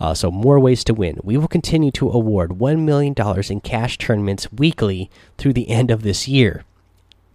Uh, 0.00 0.14
so, 0.14 0.30
more 0.30 0.58
ways 0.58 0.84
to 0.84 0.94
win. 0.94 1.18
We 1.22 1.36
will 1.36 1.48
continue 1.48 1.90
to 1.92 2.10
award 2.10 2.50
$1 2.50 2.80
million 2.80 3.14
in 3.48 3.60
cash 3.60 3.96
tournaments 3.98 4.52
weekly 4.52 5.10
through 5.38 5.52
the 5.52 5.70
end 5.70 5.90
of 5.90 6.02
this 6.02 6.26
year. 6.28 6.64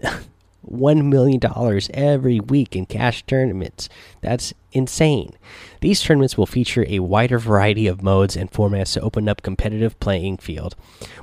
$1 0.79 1.05
million 1.05 1.39
every 1.93 2.39
week 2.39 2.75
in 2.75 2.86
cash 2.86 3.24
tournaments. 3.25 3.89
That's 4.21 4.53
insane. 4.71 5.31
These 5.81 6.01
tournaments 6.01 6.38
will 6.38 6.45
feature 6.45 6.86
a 6.88 7.00
wider 7.00 7.39
variety 7.39 7.88
of 7.88 8.03
modes 8.03 8.36
and 8.36 8.51
formats 8.51 8.93
to 8.93 9.01
open 9.01 9.27
up 9.27 9.41
competitive 9.41 10.00
playing 10.00 10.38
field. 10.38 10.75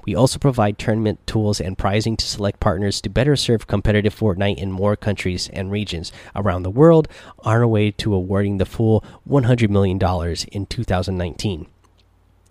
We 0.04 0.14
also 0.14 0.38
provide 0.38 0.78
tournament 0.78 1.26
tools 1.26 1.60
and 1.60 1.78
prizing 1.78 2.16
to 2.16 2.26
select 2.26 2.60
partners 2.60 3.00
to 3.02 3.08
better 3.08 3.36
serve 3.36 3.66
competitive 3.66 4.14
Fortnite 4.14 4.58
in 4.58 4.72
more 4.72 4.96
countries 4.96 5.48
and 5.52 5.70
regions 5.70 6.12
around 6.34 6.62
the 6.62 6.70
world 6.70 7.08
on 7.40 7.56
our 7.56 7.66
way 7.66 7.90
to 7.92 8.14
awarding 8.14 8.58
the 8.58 8.66
full 8.66 9.04
$100 9.28 9.70
million 9.70 9.98
in 10.52 10.66
2019. 10.66 11.66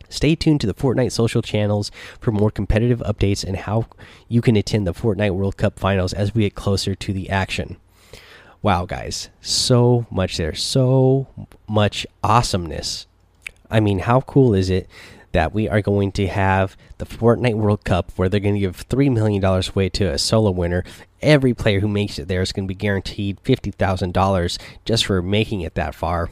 Stay 0.09 0.35
tuned 0.35 0.61
to 0.61 0.67
the 0.67 0.73
Fortnite 0.73 1.11
social 1.11 1.41
channels 1.41 1.91
for 2.19 2.31
more 2.31 2.51
competitive 2.51 2.99
updates 2.99 3.43
and 3.43 3.57
how 3.57 3.87
you 4.27 4.41
can 4.41 4.55
attend 4.55 4.85
the 4.85 4.93
Fortnite 4.93 5.35
World 5.35 5.57
Cup 5.57 5.79
finals 5.79 6.13
as 6.13 6.33
we 6.33 6.43
get 6.43 6.55
closer 6.55 6.95
to 6.95 7.13
the 7.13 7.29
action. 7.29 7.77
Wow, 8.61 8.85
guys, 8.85 9.29
so 9.41 10.07
much 10.09 10.37
there, 10.37 10.55
so 10.55 11.27
much 11.67 12.07
awesomeness. 12.23 13.05
I 13.69 13.79
mean, 13.79 13.99
how 13.99 14.21
cool 14.21 14.53
is 14.53 14.69
it 14.69 14.89
that 15.33 15.53
we 15.53 15.67
are 15.67 15.81
going 15.81 16.11
to 16.13 16.27
have 16.27 16.77
the 16.97 17.05
Fortnite 17.05 17.55
World 17.55 17.83
Cup 17.83 18.11
where 18.15 18.29
they're 18.29 18.39
going 18.39 18.55
to 18.55 18.61
give 18.61 18.87
$3 18.87 19.11
million 19.13 19.43
away 19.43 19.89
to 19.89 20.05
a 20.05 20.17
solo 20.17 20.49
winner? 20.49 20.83
Every 21.21 21.53
player 21.53 21.79
who 21.79 21.87
makes 21.87 22.17
it 22.17 22.27
there 22.27 22.41
is 22.41 22.51
going 22.51 22.65
to 22.65 22.67
be 22.67 22.73
guaranteed 22.73 23.43
$50,000 23.43 24.57
just 24.85 25.05
for 25.05 25.21
making 25.21 25.61
it 25.61 25.75
that 25.75 25.93
far. 25.93 26.29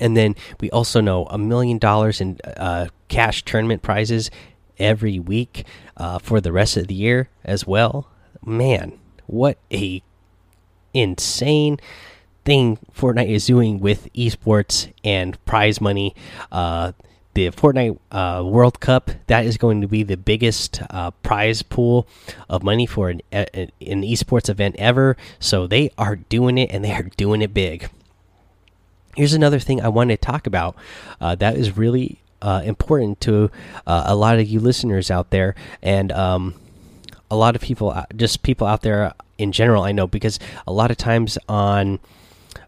And 0.00 0.16
then 0.16 0.34
we 0.60 0.70
also 0.70 1.00
know 1.00 1.26
a 1.26 1.38
million 1.38 1.78
dollars 1.78 2.20
in 2.20 2.38
uh, 2.56 2.88
cash 3.08 3.44
tournament 3.44 3.82
prizes 3.82 4.30
every 4.78 5.18
week 5.18 5.64
uh, 5.96 6.18
for 6.18 6.40
the 6.40 6.52
rest 6.52 6.76
of 6.76 6.88
the 6.88 6.94
year 6.94 7.28
as 7.44 7.66
well. 7.66 8.08
Man, 8.44 8.98
what 9.26 9.58
a 9.72 10.02
insane 10.92 11.78
thing 12.44 12.78
Fortnite 12.94 13.28
is 13.28 13.46
doing 13.46 13.80
with 13.80 14.12
esports 14.12 14.92
and 15.02 15.42
prize 15.44 15.80
money. 15.80 16.14
Uh, 16.52 16.92
the 17.34 17.50
Fortnite 17.50 17.98
uh, 18.12 18.44
World 18.44 18.80
Cup 18.80 19.10
that 19.26 19.44
is 19.44 19.56
going 19.56 19.80
to 19.80 19.88
be 19.88 20.02
the 20.02 20.16
biggest 20.16 20.80
uh, 20.90 21.10
prize 21.10 21.62
pool 21.62 22.06
of 22.48 22.62
money 22.62 22.86
for 22.86 23.10
an, 23.10 23.22
an 23.32 23.70
esports 23.80 24.48
event 24.48 24.76
ever. 24.78 25.16
So 25.40 25.66
they 25.66 25.90
are 25.98 26.16
doing 26.16 26.58
it, 26.58 26.70
and 26.70 26.84
they 26.84 26.92
are 26.92 27.02
doing 27.16 27.42
it 27.42 27.52
big. 27.52 27.90
Here's 29.16 29.32
another 29.32 29.58
thing 29.60 29.80
I 29.80 29.88
wanted 29.88 30.20
to 30.20 30.26
talk 30.26 30.46
about 30.46 30.76
uh, 31.20 31.34
that 31.36 31.56
is 31.56 31.76
really 31.76 32.20
uh, 32.42 32.62
important 32.64 33.20
to 33.22 33.50
uh, 33.86 34.04
a 34.06 34.16
lot 34.16 34.38
of 34.38 34.48
you 34.48 34.60
listeners 34.60 35.10
out 35.10 35.30
there, 35.30 35.54
and 35.82 36.10
um, 36.12 36.54
a 37.30 37.36
lot 37.36 37.56
of 37.56 37.62
people, 37.62 37.90
uh, 37.90 38.04
just 38.16 38.42
people 38.42 38.66
out 38.66 38.82
there 38.82 39.14
in 39.38 39.52
general. 39.52 39.82
I 39.82 39.92
know 39.92 40.06
because 40.06 40.38
a 40.66 40.72
lot 40.72 40.90
of 40.90 40.96
times 40.96 41.38
on 41.48 42.00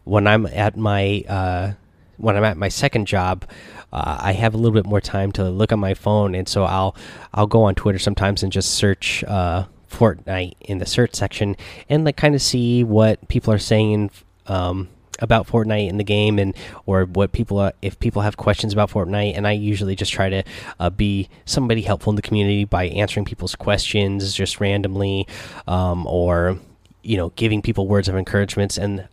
when 0.04 0.26
I'm 0.26 0.46
at 0.46 0.76
my 0.76 1.24
uh, 1.28 1.72
when 2.16 2.36
I'm 2.36 2.44
at 2.44 2.56
my 2.56 2.68
second 2.68 3.06
job, 3.06 3.44
uh, 3.92 4.18
I 4.20 4.32
have 4.32 4.54
a 4.54 4.56
little 4.56 4.72
bit 4.72 4.86
more 4.86 5.00
time 5.00 5.32
to 5.32 5.50
look 5.50 5.72
on 5.72 5.80
my 5.80 5.94
phone, 5.94 6.34
and 6.34 6.48
so 6.48 6.64
I'll 6.64 6.96
I'll 7.34 7.46
go 7.46 7.64
on 7.64 7.74
Twitter 7.74 7.98
sometimes 7.98 8.42
and 8.42 8.52
just 8.52 8.70
search 8.70 9.24
uh, 9.24 9.66
Fortnite 9.90 10.54
in 10.60 10.78
the 10.78 10.86
search 10.86 11.14
section 11.14 11.56
and 11.88 12.04
like 12.04 12.16
kind 12.16 12.34
of 12.34 12.42
see 12.42 12.84
what 12.84 13.28
people 13.28 13.52
are 13.52 13.58
saying 13.58 14.10
um, 14.46 14.88
about 15.20 15.46
Fortnite 15.46 15.88
in 15.88 15.96
the 15.96 16.04
game 16.04 16.38
and 16.38 16.54
or 16.84 17.04
what 17.04 17.32
people 17.32 17.58
uh, 17.58 17.72
if 17.82 17.98
people 17.98 18.22
have 18.22 18.36
questions 18.36 18.72
about 18.72 18.90
Fortnite 18.90 19.36
and 19.36 19.46
I 19.46 19.52
usually 19.52 19.96
just 19.96 20.12
try 20.12 20.28
to 20.28 20.42
uh, 20.78 20.90
be 20.90 21.28
somebody 21.44 21.82
helpful 21.82 22.10
in 22.10 22.16
the 22.16 22.22
community 22.22 22.64
by 22.64 22.88
answering 22.88 23.24
people's 23.24 23.54
questions 23.54 24.34
just 24.34 24.60
randomly 24.60 25.26
um, 25.66 26.06
or 26.06 26.58
you 27.02 27.16
know 27.16 27.30
giving 27.36 27.62
people 27.62 27.86
words 27.86 28.08
of 28.08 28.16
encouragements 28.16 28.78
and 28.78 29.08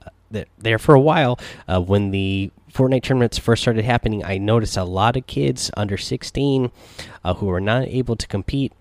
there 0.58 0.80
for 0.80 0.96
a 0.96 1.00
while 1.00 1.40
uh, 1.68 1.80
when 1.80 2.12
the 2.12 2.52
Fortnite 2.74 3.04
tournaments 3.04 3.38
first 3.38 3.62
started 3.62 3.86
happening 3.86 4.24
I 4.24 4.38
noticed 4.40 4.78
a 4.78 4.84
lot 4.84 5.16
of 5.16 5.28
kids 5.28 5.70
under 5.78 5.98
16 5.98 6.72
uh, 7.24 7.34
who 7.36 7.46
were 7.46 7.62
not 7.62 7.84
able 7.84 8.16
to 8.16 8.28
compete 8.28 8.74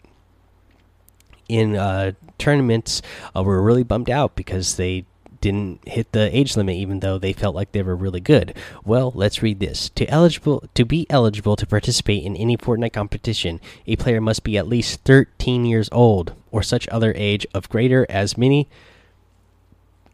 in 1.49 1.77
uh, 1.77 2.13
tournaments 2.39 3.03
uh, 3.37 3.43
were 3.43 3.61
really 3.61 3.83
bummed 3.83 4.09
out 4.09 4.35
because 4.35 4.77
they 4.77 5.05
didn't 5.43 5.87
hit 5.87 6.11
the 6.13 6.35
age 6.35 6.57
limit 6.57 6.77
even 6.77 7.01
though 7.01 7.19
they 7.19 7.35
felt 7.35 7.55
like 7.55 7.73
they 7.73 7.83
were 7.83 7.95
really 7.95 8.21
good. 8.21 8.55
Well, 8.85 9.13
let's 9.15 9.43
read 9.43 9.61
this. 9.61 9.91
To 9.91 10.09
eligible 10.09 10.65
to 10.73 10.85
be 10.87 11.07
eligible 11.11 11.57
to 11.57 11.67
participate 11.67 12.25
in 12.25 12.35
any 12.37 12.57
Fortnite 12.57 12.95
competition, 12.95 13.61
a 13.87 13.97
player 13.97 14.23
must 14.23 14.45
be 14.45 14.57
at 14.57 14.67
least 14.67 15.03
13 15.05 15.67
years 15.67 15.91
old 15.93 16.33
or 16.51 16.63
such 16.63 16.89
other 16.89 17.13
age 17.15 17.47
of 17.53 17.69
greater 17.69 18.07
as 18.09 18.39
many 18.39 18.69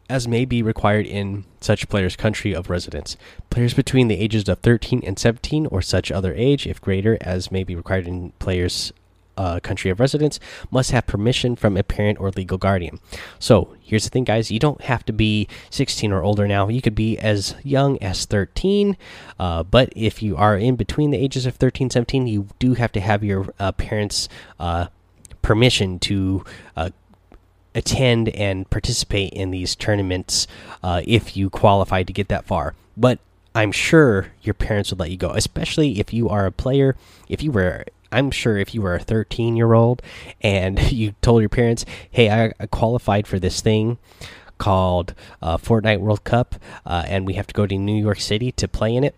as 0.09 0.27
may 0.27 0.43
be 0.43 0.63
required 0.63 1.05
in 1.05 1.45
such 1.61 1.87
player's 1.87 2.15
country 2.15 2.53
of 2.53 2.69
residence. 2.69 3.15
Players 3.51 3.75
between 3.75 4.07
the 4.07 4.19
ages 4.19 4.49
of 4.49 4.59
13 4.59 5.03
and 5.05 5.19
17 5.19 5.67
or 5.67 5.83
such 5.83 6.11
other 6.11 6.33
age, 6.33 6.65
if 6.65 6.81
greater 6.81 7.17
as 7.21 7.51
may 7.51 7.63
be 7.63 7.75
required 7.75 8.07
in 8.07 8.31
player's 8.39 8.91
uh, 9.39 9.59
country 9.61 9.89
of 9.89 9.99
residence 9.99 10.39
must 10.69 10.91
have 10.91 11.07
permission 11.07 11.55
from 11.55 11.77
a 11.77 11.83
parent 11.83 12.19
or 12.19 12.29
legal 12.31 12.57
guardian. 12.57 12.99
So 13.39 13.75
here's 13.81 14.03
the 14.03 14.09
thing, 14.09 14.25
guys: 14.25 14.51
you 14.51 14.59
don't 14.59 14.81
have 14.81 15.05
to 15.05 15.13
be 15.13 15.47
16 15.69 16.11
or 16.11 16.21
older 16.21 16.47
now. 16.47 16.67
You 16.67 16.81
could 16.81 16.93
be 16.93 17.17
as 17.17 17.55
young 17.63 17.97
as 18.03 18.25
13, 18.25 18.97
uh, 19.39 19.63
but 19.63 19.93
if 19.95 20.21
you 20.21 20.35
are 20.35 20.57
in 20.57 20.75
between 20.75 21.11
the 21.11 21.17
ages 21.17 21.45
of 21.45 21.55
13 21.55 21.89
17, 21.89 22.27
you 22.27 22.47
do 22.59 22.73
have 22.73 22.91
to 22.91 22.99
have 22.99 23.23
your 23.23 23.47
uh, 23.59 23.71
parents' 23.71 24.27
uh, 24.59 24.87
permission 25.41 25.99
to 25.99 26.43
uh, 26.75 26.89
attend 27.73 28.27
and 28.29 28.69
participate 28.69 29.31
in 29.31 29.51
these 29.51 29.73
tournaments 29.73 30.47
uh, 30.83 31.01
if 31.05 31.37
you 31.37 31.49
qualify 31.49 32.03
to 32.03 32.11
get 32.11 32.27
that 32.27 32.45
far. 32.45 32.75
But 32.97 33.19
I'm 33.55 33.71
sure 33.71 34.27
your 34.41 34.53
parents 34.53 34.91
would 34.91 34.99
let 34.99 35.11
you 35.11 35.17
go, 35.17 35.31
especially 35.31 35.99
if 35.99 36.13
you 36.13 36.27
are 36.27 36.45
a 36.45 36.51
player. 36.51 36.95
If 37.29 37.41
you 37.41 37.51
were 37.51 37.85
I'm 38.11 38.31
sure 38.31 38.57
if 38.57 38.73
you 38.73 38.81
were 38.81 38.95
a 38.95 38.99
13 38.99 39.55
year 39.55 39.73
old 39.73 40.01
and 40.41 40.79
you 40.91 41.13
told 41.21 41.41
your 41.41 41.49
parents, 41.49 41.85
"Hey, 42.09 42.29
I, 42.29 42.65
qualified 42.67 43.27
for 43.27 43.39
this 43.39 43.61
thing 43.61 43.97
called 44.57 45.13
uh, 45.41 45.57
Fortnite 45.57 45.99
World 45.99 46.23
Cup, 46.23 46.55
uh, 46.85 47.03
and 47.07 47.25
we 47.25 47.33
have 47.33 47.47
to 47.47 47.53
go 47.53 47.65
to 47.65 47.77
New 47.77 48.01
York 48.01 48.19
City 48.19 48.51
to 48.53 48.67
play 48.67 48.95
in 48.95 49.03
it. 49.03 49.15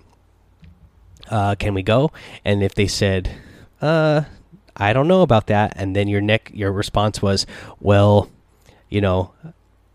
Uh, 1.30 1.56
can 1.56 1.74
we 1.74 1.84
go?" 1.84 2.12
And 2.44 2.64
if 2.64 2.76
they 2.76 2.88
said, 2.88 3.32
"Uh, 3.82 4.24
I 4.76 4.94
don't 4.94 5.08
know 5.08 5.22
about 5.22 5.48
that," 5.48 5.74
and 5.76 5.96
then 5.96 6.08
your 6.08 6.22
neck, 6.22 6.52
your 6.54 6.72
response 6.72 7.22
was, 7.22 7.46
"Well, 7.80 8.30
you 8.90 9.02
know, 9.02 9.34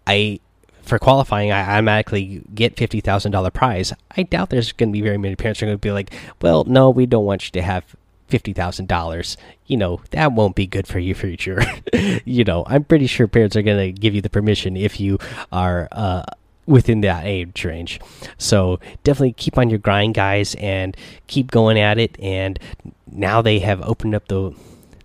I." 0.07 0.40
For 0.83 1.01
qualifying, 1.01 1.51
I 1.51 1.62
automatically 1.62 2.44
get 2.55 2.77
fifty 2.77 3.01
thousand 3.01 3.33
dollar 3.33 3.51
prize. 3.51 3.92
I 4.16 4.23
doubt 4.23 4.51
there's 4.51 4.70
going 4.70 4.90
to 4.90 4.92
be 4.92 5.01
very 5.01 5.18
many 5.18 5.35
parents 5.35 5.61
are 5.61 5.66
going 5.66 5.77
to 5.77 5.81
be 5.81 5.90
like, 5.90 6.14
"Well, 6.40 6.62
no, 6.62 6.90
we 6.90 7.07
don't 7.07 7.25
want 7.25 7.44
you 7.44 7.51
to 7.61 7.62
have 7.62 7.97
fifty 8.29 8.53
thousand 8.53 8.89
dollars, 8.89 9.37
you 9.67 9.77
know 9.77 10.01
that 10.11 10.33
won't 10.33 10.57
be 10.57 10.67
good 10.67 10.87
for 10.87 10.99
your 10.99 11.15
future. 11.15 11.62
you 12.25 12.45
know, 12.45 12.65
I'm 12.67 12.85
pretty 12.85 13.07
sure 13.07 13.27
parents 13.27 13.57
are 13.57 13.62
gonna 13.62 13.93
give 13.93 14.15
you 14.15 14.21
the 14.21 14.31
permission 14.31 14.77
if 14.77 15.01
you 15.01 15.19
are 15.53 15.89
uh, 15.93 16.25
within 16.67 17.01
that 17.03 17.25
age 17.25 17.65
range. 17.65 18.01
So 18.39 18.81
definitely 19.05 19.33
keep 19.33 19.57
on 19.57 19.71
your 19.71 19.79
grind, 19.79 20.15
guys, 20.15 20.55
and 20.57 20.97
keep 21.27 21.51
going 21.51 21.79
at 21.79 21.99
it. 21.99 22.19
And 22.21 22.59
now 23.11 23.41
they 23.43 23.61
have 23.61 23.81
opened 23.83 24.15
up 24.15 24.29
the 24.29 24.55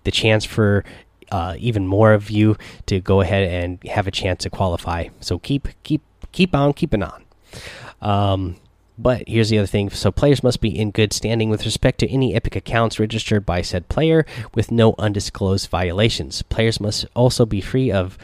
the 0.04 0.10
chance 0.10 0.44
for 0.44 0.84
uh, 1.30 1.54
even 1.58 1.86
more 1.86 2.12
of 2.12 2.30
you 2.30 2.56
to 2.86 3.00
go 3.00 3.20
ahead 3.20 3.48
and 3.48 3.82
have 3.90 4.06
a 4.06 4.10
chance 4.10 4.42
to 4.42 4.50
qualify. 4.50 5.08
So 5.20 5.38
keep 5.38 5.68
keep 5.82 6.02
keep 6.32 6.54
on 6.54 6.72
keeping 6.72 7.02
on. 7.02 7.24
Um, 8.00 8.56
but 8.98 9.24
here's 9.26 9.48
the 9.48 9.58
other 9.58 9.66
thing 9.66 9.90
so 9.90 10.10
players 10.10 10.42
must 10.42 10.60
be 10.60 10.78
in 10.78 10.90
good 10.90 11.12
standing 11.12 11.48
with 11.50 11.64
respect 11.64 11.98
to 12.00 12.08
any 12.08 12.34
Epic 12.34 12.56
accounts 12.56 13.00
registered 13.00 13.46
by 13.46 13.62
said 13.62 13.88
player 13.88 14.26
with 14.54 14.70
no 14.70 14.94
undisclosed 14.98 15.68
violations. 15.68 16.42
Players 16.42 16.80
must 16.80 17.06
also 17.14 17.46
be 17.46 17.60
free 17.60 17.90
of 17.90 18.18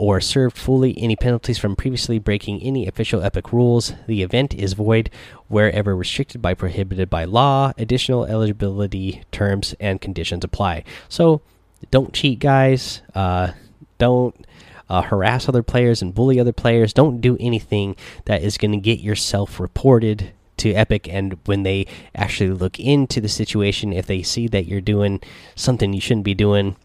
or 0.00 0.18
served 0.18 0.56
fully 0.56 0.96
any 0.96 1.14
penalties 1.14 1.58
from 1.58 1.76
previously 1.76 2.18
breaking 2.18 2.62
any 2.62 2.88
official 2.88 3.22
Epic 3.22 3.52
rules. 3.52 3.92
The 4.06 4.22
event 4.22 4.54
is 4.54 4.72
void 4.72 5.10
wherever 5.48 5.94
restricted 5.94 6.40
by 6.40 6.54
prohibited 6.54 7.10
by 7.10 7.24
law. 7.24 7.74
Additional 7.76 8.24
eligibility 8.24 9.22
terms 9.30 9.74
and 9.78 10.00
conditions 10.00 10.42
apply. 10.42 10.84
So 11.10 11.42
don't 11.90 12.14
cheat, 12.14 12.38
guys. 12.38 13.02
Uh, 13.14 13.52
don't 13.98 14.46
uh, 14.90 15.02
harass 15.02 15.48
other 15.48 15.62
players 15.62 16.02
and 16.02 16.14
bully 16.14 16.38
other 16.38 16.52
players. 16.52 16.92
Don't 16.92 17.20
do 17.20 17.36
anything 17.40 17.96
that 18.26 18.42
is 18.42 18.58
going 18.58 18.72
to 18.72 18.78
get 18.78 19.00
yourself 19.00 19.60
reported 19.60 20.32
to 20.58 20.72
Epic. 20.72 21.08
And 21.08 21.38
when 21.46 21.62
they 21.62 21.86
actually 22.14 22.50
look 22.50 22.78
into 22.78 23.20
the 23.20 23.28
situation, 23.28 23.92
if 23.92 24.06
they 24.06 24.22
see 24.22 24.48
that 24.48 24.66
you're 24.66 24.80
doing 24.80 25.20
something 25.54 25.92
you 25.92 26.00
shouldn't 26.00 26.24
be 26.24 26.34
doing, 26.34 26.76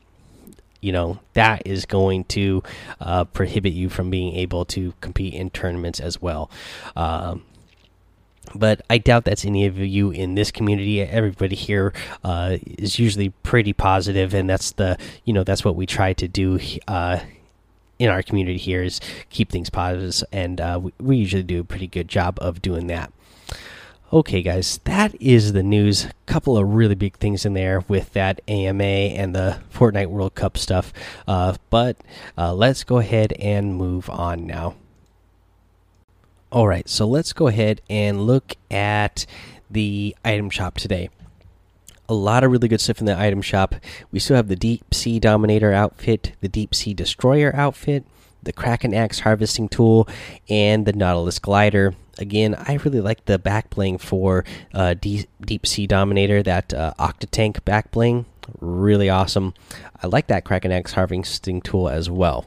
you 0.82 0.92
know 0.92 1.20
that 1.34 1.64
is 1.66 1.86
going 1.86 2.26
to 2.26 2.62
uh, 3.02 3.26
prohibit 3.26 3.74
you 3.74 3.90
from 3.90 4.12
being 4.12 4.36
able 4.36 4.66
to 4.66 4.94
compete 5.02 5.34
in 5.34 5.50
tournaments 5.50 6.00
as 6.00 6.22
well. 6.22 6.52
Um, 6.96 7.44
but 8.54 8.82
I 8.88 9.00
doubt 9.00 9.26
that's 9.26 9.46
any 9.46 9.66
of 9.66 9.80
you 9.80 10.12
in 10.12 10.36
this 10.36 10.52
community. 10.52 11.02
Everybody 11.02 11.56
here 11.56 11.92
uh, 12.24 12.58
is 12.64 13.00
usually 13.00 13.30
pretty 13.42 13.74
positive, 13.74 14.36
and 14.36 14.48
that's 14.48 14.74
the 14.74 14.98
you 15.24 15.34
know 15.34 15.44
that's 15.44 15.66
what 15.66 15.76
we 15.76 15.88
try 15.88 16.14
to 16.14 16.28
do 16.28 16.60
uh, 16.88 17.20
in 18.00 18.10
our 18.10 18.22
community 18.22 18.58
here 18.58 18.84
is 18.84 19.00
keep 19.30 19.52
things 19.52 19.70
positive, 19.70 20.28
and 20.32 20.60
uh, 20.60 20.80
we, 20.82 20.94
we 21.00 21.18
usually 21.18 21.44
do 21.44 21.62
a 21.62 21.64
pretty 21.64 21.88
good 21.88 22.08
job 22.08 22.38
of 22.42 22.62
doing 22.62 22.88
that. 22.88 23.12
Okay, 24.14 24.42
guys, 24.42 24.80
that 24.84 25.20
is 25.20 25.54
the 25.54 25.64
news. 25.64 26.08
Couple 26.26 26.58
of 26.58 26.74
really 26.74 26.96
big 26.96 27.18
things 27.18 27.46
in 27.46 27.54
there 27.54 27.84
with 27.88 28.14
that 28.14 28.40
AMA 28.48 28.84
and 28.84 29.36
the 29.36 29.60
Fortnite 29.74 30.08
World 30.08 30.36
Cup 30.36 30.58
stuff. 30.58 30.94
Uh, 31.28 31.56
but 31.70 31.98
uh, 32.38 32.54
let's 32.54 32.84
go 32.84 33.00
ahead 33.00 33.34
and 33.34 33.76
move 33.76 34.10
on 34.10 34.46
now. 34.46 34.76
All 36.52 36.68
right, 36.68 36.88
so 36.88 37.08
let's 37.08 37.34
go 37.34 37.48
ahead 37.48 37.82
and 37.90 38.26
look 38.26 38.56
at 38.70 39.26
the 39.70 40.16
item 40.24 40.50
shop 40.50 40.76
today 40.76 41.10
a 42.08 42.14
lot 42.14 42.44
of 42.44 42.52
really 42.52 42.68
good 42.68 42.82
stuff 42.82 43.00
in 43.00 43.06
the 43.06 43.20
item 43.20 43.42
shop. 43.42 43.76
We 44.12 44.20
still 44.20 44.36
have 44.36 44.48
the 44.48 44.56
Deep 44.56 44.94
Sea 44.94 45.20
Dominator 45.20 45.74
outfit, 45.74 46.34
the 46.42 46.48
Deep 46.50 46.76
Sea 46.76 46.94
Destroyer 46.94 47.56
outfit, 47.56 48.06
the 48.44 48.54
Kraken 48.54 48.94
Axe 48.94 49.20
harvesting 49.20 49.70
tool, 49.70 50.08
and 50.50 50.86
the 50.86 50.94
Nautilus 50.94 51.40
glider. 51.40 51.96
Again, 52.18 52.56
I 52.56 52.76
really 52.76 53.02
like 53.02 53.26
the 53.26 53.38
back 53.38 53.70
bling 53.70 53.98
for 53.98 54.46
uh, 54.74 54.94
Deep, 54.94 55.28
Deep 55.42 55.66
Sea 55.68 55.88
Dominator, 55.88 56.42
that 56.44 56.74
uh, 56.74 56.94
Octatank 57.00 57.66
back 57.66 57.92
bling. 57.92 58.26
Really 58.60 59.10
awesome. 59.10 59.54
I 60.02 60.08
like 60.08 60.28
that 60.28 60.46
Kraken 60.46 60.72
Axe 60.72 60.94
harvesting 60.94 61.62
tool 61.62 61.90
as 61.90 62.10
well 62.10 62.46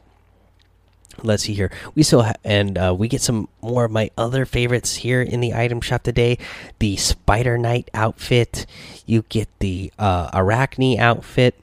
let's 1.22 1.44
see 1.44 1.54
here. 1.54 1.70
We 1.94 2.02
still 2.02 2.22
have, 2.22 2.36
and 2.44 2.78
uh, 2.78 2.94
we 2.96 3.08
get 3.08 3.20
some 3.20 3.48
more 3.60 3.84
of 3.84 3.90
my 3.90 4.10
other 4.16 4.44
favorites 4.46 4.96
here 4.96 5.22
in 5.22 5.40
the 5.40 5.54
item 5.54 5.80
shop 5.80 6.02
today. 6.02 6.38
The 6.78 6.96
spider 6.96 7.58
knight 7.58 7.90
outfit. 7.94 8.66
You 9.06 9.22
get 9.28 9.48
the 9.58 9.92
uh, 9.98 10.30
arachne 10.32 10.98
outfit. 10.98 11.60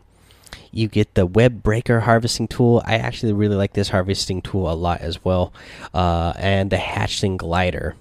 You 0.71 0.89
get 0.89 1.13
the 1.13 1.25
web 1.25 1.63
breaker 1.63 2.01
harvesting 2.01 2.49
tool. 2.49 2.83
I 2.85 2.95
actually 2.95 3.31
really 3.31 3.55
like 3.55 3.73
this 3.73 3.89
harvesting 3.89 4.41
tool 4.41 4.69
a 4.69 4.75
lot 4.75 4.99
as 5.01 5.23
well. 5.23 5.53
Uh, 5.93 6.33
and 6.37 6.69
the 6.69 6.77
hatchling 6.77 7.37
glider. 7.37 7.95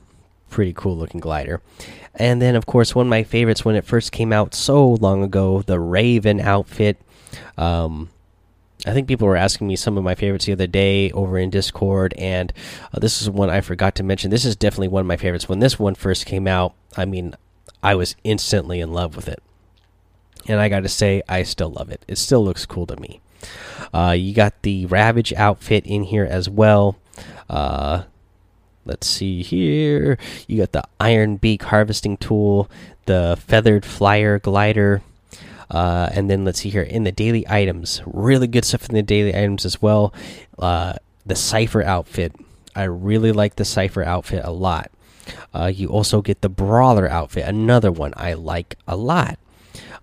Pretty 0.51 0.73
cool 0.73 0.97
looking 0.97 1.21
glider. 1.21 1.61
And 2.17 2.43
then 2.43 2.57
of 2.57 2.67
course 2.67 2.95
one 2.95 3.07
of 3.07 3.11
my 3.11 3.23
favorites 3.23 3.65
when 3.65 3.77
it 3.77 3.85
first 3.85 4.11
came 4.11 4.33
out 4.33 4.55
so 4.55 4.89
long 4.89 5.23
ago 5.23 5.63
the 5.63 5.79
raven 5.79 6.41
outfit. 6.41 6.99
Um, 7.57 8.11
I 8.87 8.93
think 8.93 9.09
people 9.09 9.27
were 9.27 9.37
asking 9.37 9.67
me 9.67 9.77
some 9.77 9.97
of 9.97 10.05
my 10.05 10.15
favorites 10.15 10.45
the 10.45 10.53
other 10.53 10.67
day 10.67 11.11
over 11.13 11.39
in 11.39 11.51
Discord, 11.51 12.13
and 12.19 12.53
uh, 12.93 13.01
this 13.01 13.23
is 13.23 13.31
one 13.31 13.49
I 13.49 13.61
forgot 13.63 13.95
to 13.97 14.03
mention. 14.03 14.31
This 14.31 14.45
is 14.45 14.57
definitely 14.57 14.89
one 14.89 15.01
of 15.01 15.07
my 15.07 15.17
favorites. 15.17 15.49
When 15.49 15.61
this 15.61 15.79
one 15.79 15.95
first 15.95 16.27
came 16.27 16.47
out, 16.47 16.75
I 16.97 17.05
mean, 17.07 17.35
I 17.83 17.95
was 17.95 18.15
instantly 18.25 18.81
in 18.81 18.93
love 18.93 19.17
with 19.17 19.29
it. 19.29 19.43
and 20.47 20.61
I 20.61 20.69
gotta 20.69 20.89
say, 20.89 21.23
I 21.29 21.43
still 21.45 21.71
love 21.71 21.91
it. 21.91 22.05
It 22.07 22.19
still 22.19 22.45
looks 22.45 22.67
cool 22.67 22.87
to 22.87 23.01
me. 23.01 23.21
Uh, 23.93 24.15
you 24.17 24.35
got 24.35 24.63
the 24.63 24.87
Ravage 24.87 25.33
outfit 25.33 25.87
in 25.87 26.05
here 26.05 26.25
as 26.25 26.49
well. 26.49 26.97
Uh, 27.49 28.05
let's 28.85 29.07
see 29.07 29.43
here. 29.43 30.19
You 30.47 30.59
got 30.59 30.73
the 30.73 30.85
Iron 31.01 31.37
Beak 31.37 31.63
harvesting 31.65 32.17
tool, 32.17 32.71
the 33.07 33.39
Feathered 33.47 33.85
Flyer 33.85 34.39
glider, 34.39 35.03
uh, 35.71 36.11
and 36.13 36.31
then 36.31 36.45
let's 36.45 36.61
see 36.61 36.71
here 36.71 36.83
in 36.83 37.05
the 37.05 37.13
daily 37.13 37.47
items. 37.49 38.03
Really 38.07 38.47
good 38.47 38.65
stuff 38.65 38.89
in 38.89 38.95
the 38.95 39.03
daily 39.03 39.35
items 39.35 39.65
as 39.65 39.81
well. 39.81 40.13
Uh, 40.59 40.95
the 41.27 41.37
Cipher 41.37 41.83
outfit. 41.83 42.35
I 42.77 42.85
really 42.85 43.33
like 43.33 43.57
the 43.57 43.65
Cipher 43.65 44.03
outfit 44.03 44.45
a 44.45 44.51
lot. 44.51 44.91
Uh, 45.55 45.73
you 45.75 45.89
also 45.89 46.21
get 46.21 46.43
the 46.43 46.49
Brawler 46.49 47.09
outfit, 47.09 47.47
another 47.47 47.91
one 47.91 48.13
I 48.17 48.35
like 48.35 48.77
a 48.87 48.97
lot. 48.97 49.39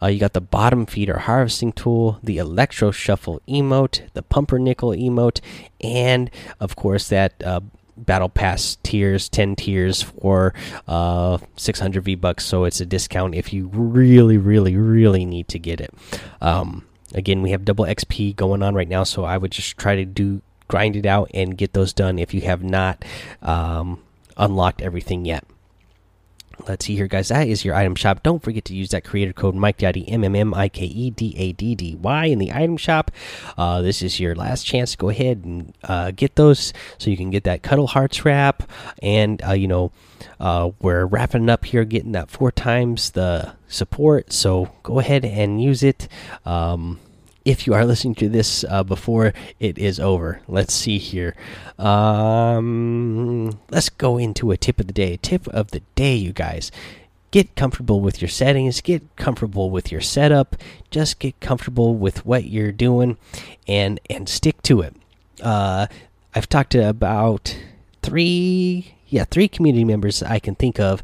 Uh, 0.02 0.08
you 0.08 0.20
got 0.20 0.34
the 0.34 0.42
bottom 0.42 0.86
feeder 0.86 1.20
harvesting 1.20 1.72
tool, 1.72 2.20
the 2.24 2.40
electro 2.40 2.90
shuffle 2.90 3.40
emote, 3.48 4.10
the 4.14 4.24
pumpernickel 4.24 4.90
emote, 4.90 5.40
and 5.80 6.32
of 6.60 6.76
course 6.76 7.08
that 7.10 7.42
uh, 7.44 7.62
battle 7.98 8.30
pass 8.30 8.78
tiers 8.84 9.30
10 9.30 9.56
tiers 9.56 10.02
for 10.02 10.54
uh 10.88 11.38
600 11.58 12.04
v 12.04 12.16
bucks. 12.16 12.46
So 12.46 12.66
it's 12.66 12.82
a 12.82 12.86
discount 12.86 13.36
if 13.36 13.54
you 13.54 13.70
really 13.74 14.38
really 14.38 14.76
really 14.76 15.26
need 15.26 15.48
to 15.50 15.60
get 15.60 15.82
it. 15.82 15.94
Um 16.42 16.88
again 17.14 17.42
we 17.42 17.52
have 17.52 17.66
double 17.66 17.86
xp 17.86 18.36
going 18.36 18.64
on 18.64 18.76
right 18.76 18.90
now. 18.90 19.04
So 19.04 19.24
i 19.24 19.38
would 19.38 19.52
just 19.52 19.78
try 19.78 19.96
to 19.96 20.06
do 20.06 20.42
grind 20.68 20.96
it 20.96 21.06
out 21.06 21.30
and 21.34 21.58
get 21.58 21.74
those 21.74 21.92
done 21.92 22.18
if 22.18 22.34
you 22.34 22.42
have 22.42 22.64
not 22.64 23.04
um 23.42 24.02
unlocked 24.38 24.82
everything 24.82 25.26
yet 25.26 25.44
Let's 26.68 26.86
see 26.86 26.96
here, 26.96 27.08
guys. 27.08 27.30
That 27.30 27.48
is 27.48 27.66
your 27.66 27.76
item 27.76 27.96
shop. 27.96 28.24
Don't 28.24 28.42
forget 28.42 28.66
to 28.66 28.76
use 28.76 28.90
that 28.90 29.04
creator 29.04 29.34
code 29.34 29.56
Mike 29.56 29.78
Daddy 29.78 30.08
M 30.08 30.24
M 30.24 30.36
M 30.36 30.54
I 30.54 30.70
K 30.70 30.86
E 30.86 31.10
D 31.10 31.34
A 31.38 31.52
D 31.54 31.76
D 31.76 31.96
Y 31.96 32.26
in 32.26 32.40
the 32.40 32.52
item 32.52 32.78
shop. 32.78 33.12
Uh, 33.58 33.82
this 33.82 34.02
is 34.02 34.20
your 34.20 34.36
last 34.36 34.66
chance. 34.66 34.92
To 34.92 34.98
go 34.98 35.10
ahead 35.10 35.44
and 35.44 35.74
uh, 35.84 36.12
get 36.12 36.36
those 36.36 36.74
so 36.98 37.10
you 37.10 37.18
can 37.18 37.30
get 37.30 37.44
that 37.44 37.64
Cuddle 37.64 37.88
Hearts 37.88 38.26
wrap. 38.26 38.70
And 39.02 39.42
uh, 39.46 39.54
you 39.54 39.68
know, 39.68 39.92
uh, 40.40 40.72
we're 40.80 41.06
wrapping 41.06 41.50
up 41.50 41.66
here, 41.66 41.84
getting 41.86 42.12
that 42.14 42.30
four 42.30 42.52
times 42.52 43.12
the 43.12 43.54
support. 43.68 44.34
So 44.34 44.72
go 44.84 45.00
ahead 45.00 45.26
and 45.26 45.62
use 45.62 45.84
it. 45.84 46.08
Um, 46.46 47.00
if 47.46 47.66
you 47.66 47.74
are 47.74 47.86
listening 47.86 48.16
to 48.16 48.30
this 48.30 48.64
uh, 48.70 48.84
before 48.84 49.34
it 49.60 49.78
is 49.78 50.00
over. 50.00 50.42
Let's 50.48 50.74
see 50.74 50.98
here. 50.98 51.36
Um, 51.80 53.60
let's 53.70 53.90
go 53.90 54.18
into 54.18 54.52
a 54.52 54.58
tip 54.58 54.80
of 54.80 54.88
the 54.88 54.94
day. 54.94 55.18
Tip 55.22 55.48
of 55.48 55.72
the 55.72 55.82
day, 55.96 56.16
you 56.16 56.34
guys. 56.34 56.72
Get 57.32 57.56
comfortable 57.56 58.02
with 58.02 58.22
your 58.22 58.28
settings, 58.30 58.82
get 58.82 59.16
comfortable 59.16 59.70
with 59.70 59.90
your 59.90 60.02
setup, 60.02 60.58
just 60.90 61.18
get 61.20 61.40
comfortable 61.40 61.96
with 61.96 62.26
what 62.26 62.46
you're 62.46 62.74
doing 62.74 63.18
and 63.68 64.02
and 64.10 64.28
stick 64.28 64.62
to 64.64 64.82
it. 64.82 64.96
Uh, 65.42 65.88
I've 66.36 66.50
talked 66.50 66.72
to 66.72 66.90
about 66.90 67.58
three 68.02 68.96
yeah, 69.08 69.24
three 69.24 69.48
community 69.48 69.86
members 69.86 70.22
I 70.22 70.40
can 70.40 70.56
think 70.56 70.80
of 70.80 71.02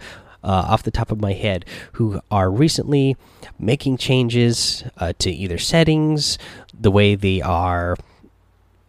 off 0.52 0.84
the 0.84 0.92
top 0.92 1.12
of 1.12 1.20
my 1.22 1.34
head 1.34 1.66
who 1.94 2.22
are 2.32 2.50
recently 2.50 3.16
making 3.60 3.98
changes 3.98 4.84
uh, 4.98 5.14
to 5.20 5.30
either 5.30 5.58
settings, 5.58 6.38
the 6.80 6.92
way 6.92 7.16
they 7.16 7.42
are 7.42 7.96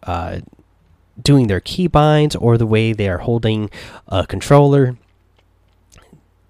uh, 0.03 0.39
doing 1.21 1.47
their 1.47 1.61
keybinds, 1.61 2.35
or 2.39 2.57
the 2.57 2.65
way 2.65 2.93
they 2.93 3.09
are 3.09 3.19
holding 3.19 3.69
a 4.07 4.25
controller. 4.25 4.97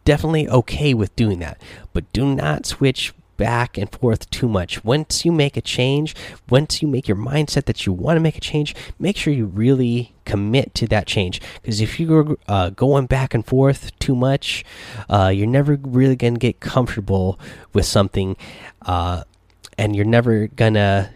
Definitely 0.06 0.48
okay 0.50 0.94
with 0.94 1.16
doing 1.16 1.40
that, 1.40 1.62
but 1.94 2.12
do 2.14 2.36
not 2.36 2.66
switch 2.66 3.14
back 3.40 3.78
and 3.78 3.90
forth 3.90 4.30
too 4.30 4.50
much. 4.50 4.84
Once 4.84 5.24
you 5.24 5.32
make 5.32 5.56
a 5.56 5.62
change, 5.62 6.14
once 6.50 6.82
you 6.82 6.88
make 6.88 7.08
your 7.08 7.18
mindset 7.18 7.64
that 7.66 7.86
you 7.86 7.94
want 7.94 8.18
to 8.18 8.20
make 8.20 8.38
a 8.38 8.42
change, 8.42 8.76
make 9.00 9.16
sure 9.16 9.34
you 9.34 9.46
really 9.46 10.14
commit 10.26 10.76
to 10.76 10.88
that 10.88 11.08
change. 11.08 11.42
Because 11.62 11.80
if 11.80 12.00
you're 12.00 12.38
uh, 12.50 12.70
going 12.72 13.06
back 13.06 13.34
and 13.34 13.46
forth 13.46 13.98
too 13.98 14.14
much, 14.14 14.66
uh, 15.10 15.32
you're 15.34 15.48
never 15.48 15.80
really 15.82 16.18
going 16.18 16.36
to 16.36 16.40
get 16.40 16.60
comfortable 16.60 17.40
with 17.74 17.86
something, 17.86 18.36
uh, 18.82 19.24
and 19.78 19.96
you're 19.96 20.06
never 20.06 20.48
gonna. 20.48 21.12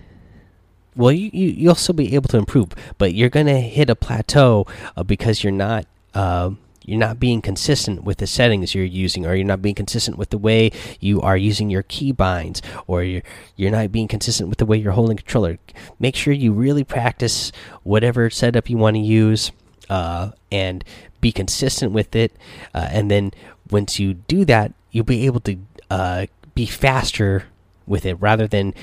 Well, 0.96 1.12
you, 1.12 1.30
you 1.34 1.50
you'll 1.50 1.76
still 1.76 1.96
be 1.96 2.16
able 2.16 2.30
to 2.30 2.38
improve, 2.38 2.70
but 2.98 3.14
you're 3.14 3.30
gonna 3.30 3.60
hit 3.60 3.90
a 3.90 3.96
plateau 3.96 4.66
uh, 4.96 5.04
because 5.04 5.44
you're 5.44 5.52
not 5.52 5.86
uh, 6.14 6.52
you're 6.86 7.00
not 7.00 7.20
being 7.20 7.42
consistent 7.42 8.04
with 8.04 8.18
the 8.18 8.28
settings 8.28 8.76
you're 8.76 8.84
using 8.84 9.26
or 9.26 9.36
you're 9.36 9.46
not 9.46 9.62
being 9.62 9.76
consistent 9.76 10.18
with 10.18 10.30
the 10.30 10.38
way 10.38 10.72
you 11.00 11.22
are 11.22 11.38
using 11.38 11.70
your 11.70 11.84
keybinds 11.84 12.62
or 12.88 13.04
you're 13.04 13.22
you're 13.56 13.72
not 13.72 13.92
being 13.92 14.08
consistent 14.08 14.50
with 14.50 14.58
the 14.58 14.66
way 14.66 14.78
you're 14.78 14.94
holding 14.94 15.18
controller. 15.18 15.58
Make 16.00 16.16
sure 16.16 16.34
you 16.34 16.52
really 16.52 16.84
practice 16.84 17.52
whatever 17.84 18.30
setup 18.30 18.70
you 18.70 18.78
want 18.78 18.96
to 18.96 19.02
use 19.02 19.52
uh, 19.90 20.32
and 20.52 20.84
be 21.22 21.32
consistent 21.32 21.94
with 21.94 22.16
it 22.16 22.34
uh, 22.74 22.88
and 22.92 23.10
then 23.10 23.32
once 23.72 24.00
you 24.00 24.14
do 24.14 24.44
that 24.46 24.74
you'll 24.92 25.06
be 25.06 25.26
able 25.26 25.40
to 25.40 25.58
uh, 25.90 26.26
be 26.54 26.66
faster 26.66 27.46
with 27.88 28.06
it 28.06 28.16
rather 28.16 28.48
than 28.48 28.74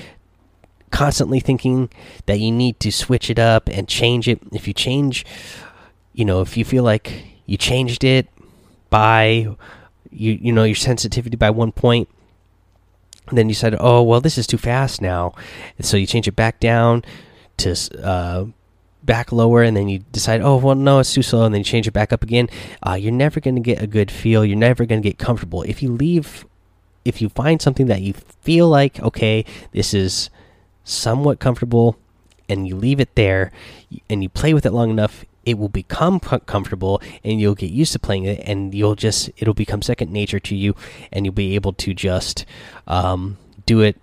constantly 0.91 1.39
thinking 1.39 1.89
that 2.25 2.39
you 2.39 2.51
need 2.51 2.79
to 2.79 2.91
switch 2.91 3.29
it 3.29 3.39
up 3.39 3.69
and 3.69 3.87
change 3.87 4.27
it. 4.27 4.39
If 4.51 4.67
you 4.67 4.73
change 4.73 5.25
you 6.13 6.25
know 6.25 6.41
if 6.41 6.57
you 6.57 6.65
feel 6.65 6.83
like 6.83 7.23
you 7.45 7.57
changed 7.57 8.03
it 8.03 8.27
by 8.89 9.47
you 10.11 10.37
you 10.41 10.51
know 10.51 10.63
your 10.63 10.75
sensitivity 10.75 11.37
by 11.37 11.49
one 11.49 11.71
point 11.71 12.09
and 13.29 13.37
then 13.37 13.49
you 13.49 13.55
said 13.55 13.75
oh 13.79 14.03
well 14.03 14.21
this 14.21 14.37
is 14.37 14.45
too 14.45 14.57
fast 14.57 15.01
now. 15.01 15.33
And 15.77 15.85
so 15.85 15.97
you 15.97 16.05
change 16.05 16.27
it 16.27 16.35
back 16.35 16.59
down 16.59 17.03
to 17.57 17.75
uh, 18.03 18.45
back 19.03 19.31
lower 19.31 19.63
and 19.63 19.75
then 19.75 19.87
you 19.87 19.99
decide 20.11 20.41
oh 20.41 20.57
well 20.57 20.75
no 20.75 20.99
it's 20.99 21.13
too 21.13 21.21
slow 21.21 21.45
and 21.45 21.53
then 21.53 21.59
you 21.59 21.65
change 21.65 21.87
it 21.87 21.93
back 21.93 22.13
up 22.13 22.23
again. 22.23 22.49
Uh, 22.85 22.93
you're 22.93 23.11
never 23.11 23.39
going 23.39 23.55
to 23.55 23.61
get 23.61 23.81
a 23.81 23.87
good 23.87 24.11
feel. 24.11 24.45
You're 24.45 24.57
never 24.57 24.85
going 24.85 25.01
to 25.01 25.09
get 25.09 25.17
comfortable. 25.17 25.63
If 25.63 25.81
you 25.81 25.91
leave 25.91 26.45
if 27.03 27.21
you 27.21 27.29
find 27.29 27.61
something 27.61 27.87
that 27.87 28.01
you 28.01 28.13
feel 28.41 28.67
like 28.67 28.99
okay 28.99 29.43
this 29.71 29.93
is 29.93 30.29
somewhat 30.83 31.39
comfortable 31.39 31.97
and 32.49 32.67
you 32.67 32.75
leave 32.75 32.99
it 32.99 33.15
there 33.15 33.51
and 34.09 34.21
you 34.21 34.29
play 34.29 34.53
with 34.53 34.65
it 34.65 34.71
long 34.71 34.89
enough 34.89 35.25
it 35.45 35.57
will 35.57 35.69
become 35.69 36.19
comfortable 36.19 37.01
and 37.23 37.39
you'll 37.39 37.55
get 37.55 37.71
used 37.71 37.93
to 37.93 37.99
playing 37.99 38.25
it 38.25 38.41
and 38.45 38.73
you'll 38.73 38.95
just 38.95 39.29
it'll 39.37 39.53
become 39.53 39.81
second 39.81 40.11
nature 40.11 40.39
to 40.39 40.55
you 40.55 40.75
and 41.11 41.25
you'll 41.25 41.33
be 41.33 41.55
able 41.55 41.73
to 41.73 41.93
just 41.93 42.45
um, 42.87 43.37
do 43.65 43.81
it 43.81 43.97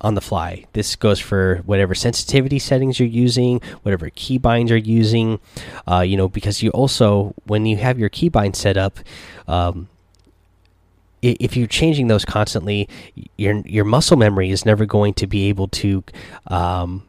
on 0.00 0.14
the 0.14 0.20
fly. 0.20 0.66
This 0.72 0.94
goes 0.94 1.20
for 1.20 1.62
whatever 1.66 1.94
sensitivity 1.94 2.58
settings 2.58 3.00
you're 3.00 3.08
using 3.08 3.60
whatever 3.82 4.10
keybinds 4.10 4.68
you're 4.68 4.78
using 4.78 5.40
uh, 5.86 6.00
you 6.00 6.16
know 6.16 6.28
because 6.28 6.62
you 6.62 6.70
also 6.70 7.34
when 7.44 7.66
you 7.66 7.76
have 7.76 7.98
your 7.98 8.10
keybind 8.10 8.56
set 8.56 8.76
up 8.76 8.98
um, 9.48 9.88
if 11.22 11.56
you're 11.56 11.66
changing 11.66 12.08
those 12.08 12.24
constantly 12.24 12.88
your 13.36 13.56
your 13.66 13.84
muscle 13.84 14.16
memory 14.16 14.50
is 14.50 14.66
never 14.66 14.84
going 14.84 15.14
to 15.14 15.26
be 15.26 15.48
able 15.48 15.68
to 15.68 16.04
um, 16.48 17.02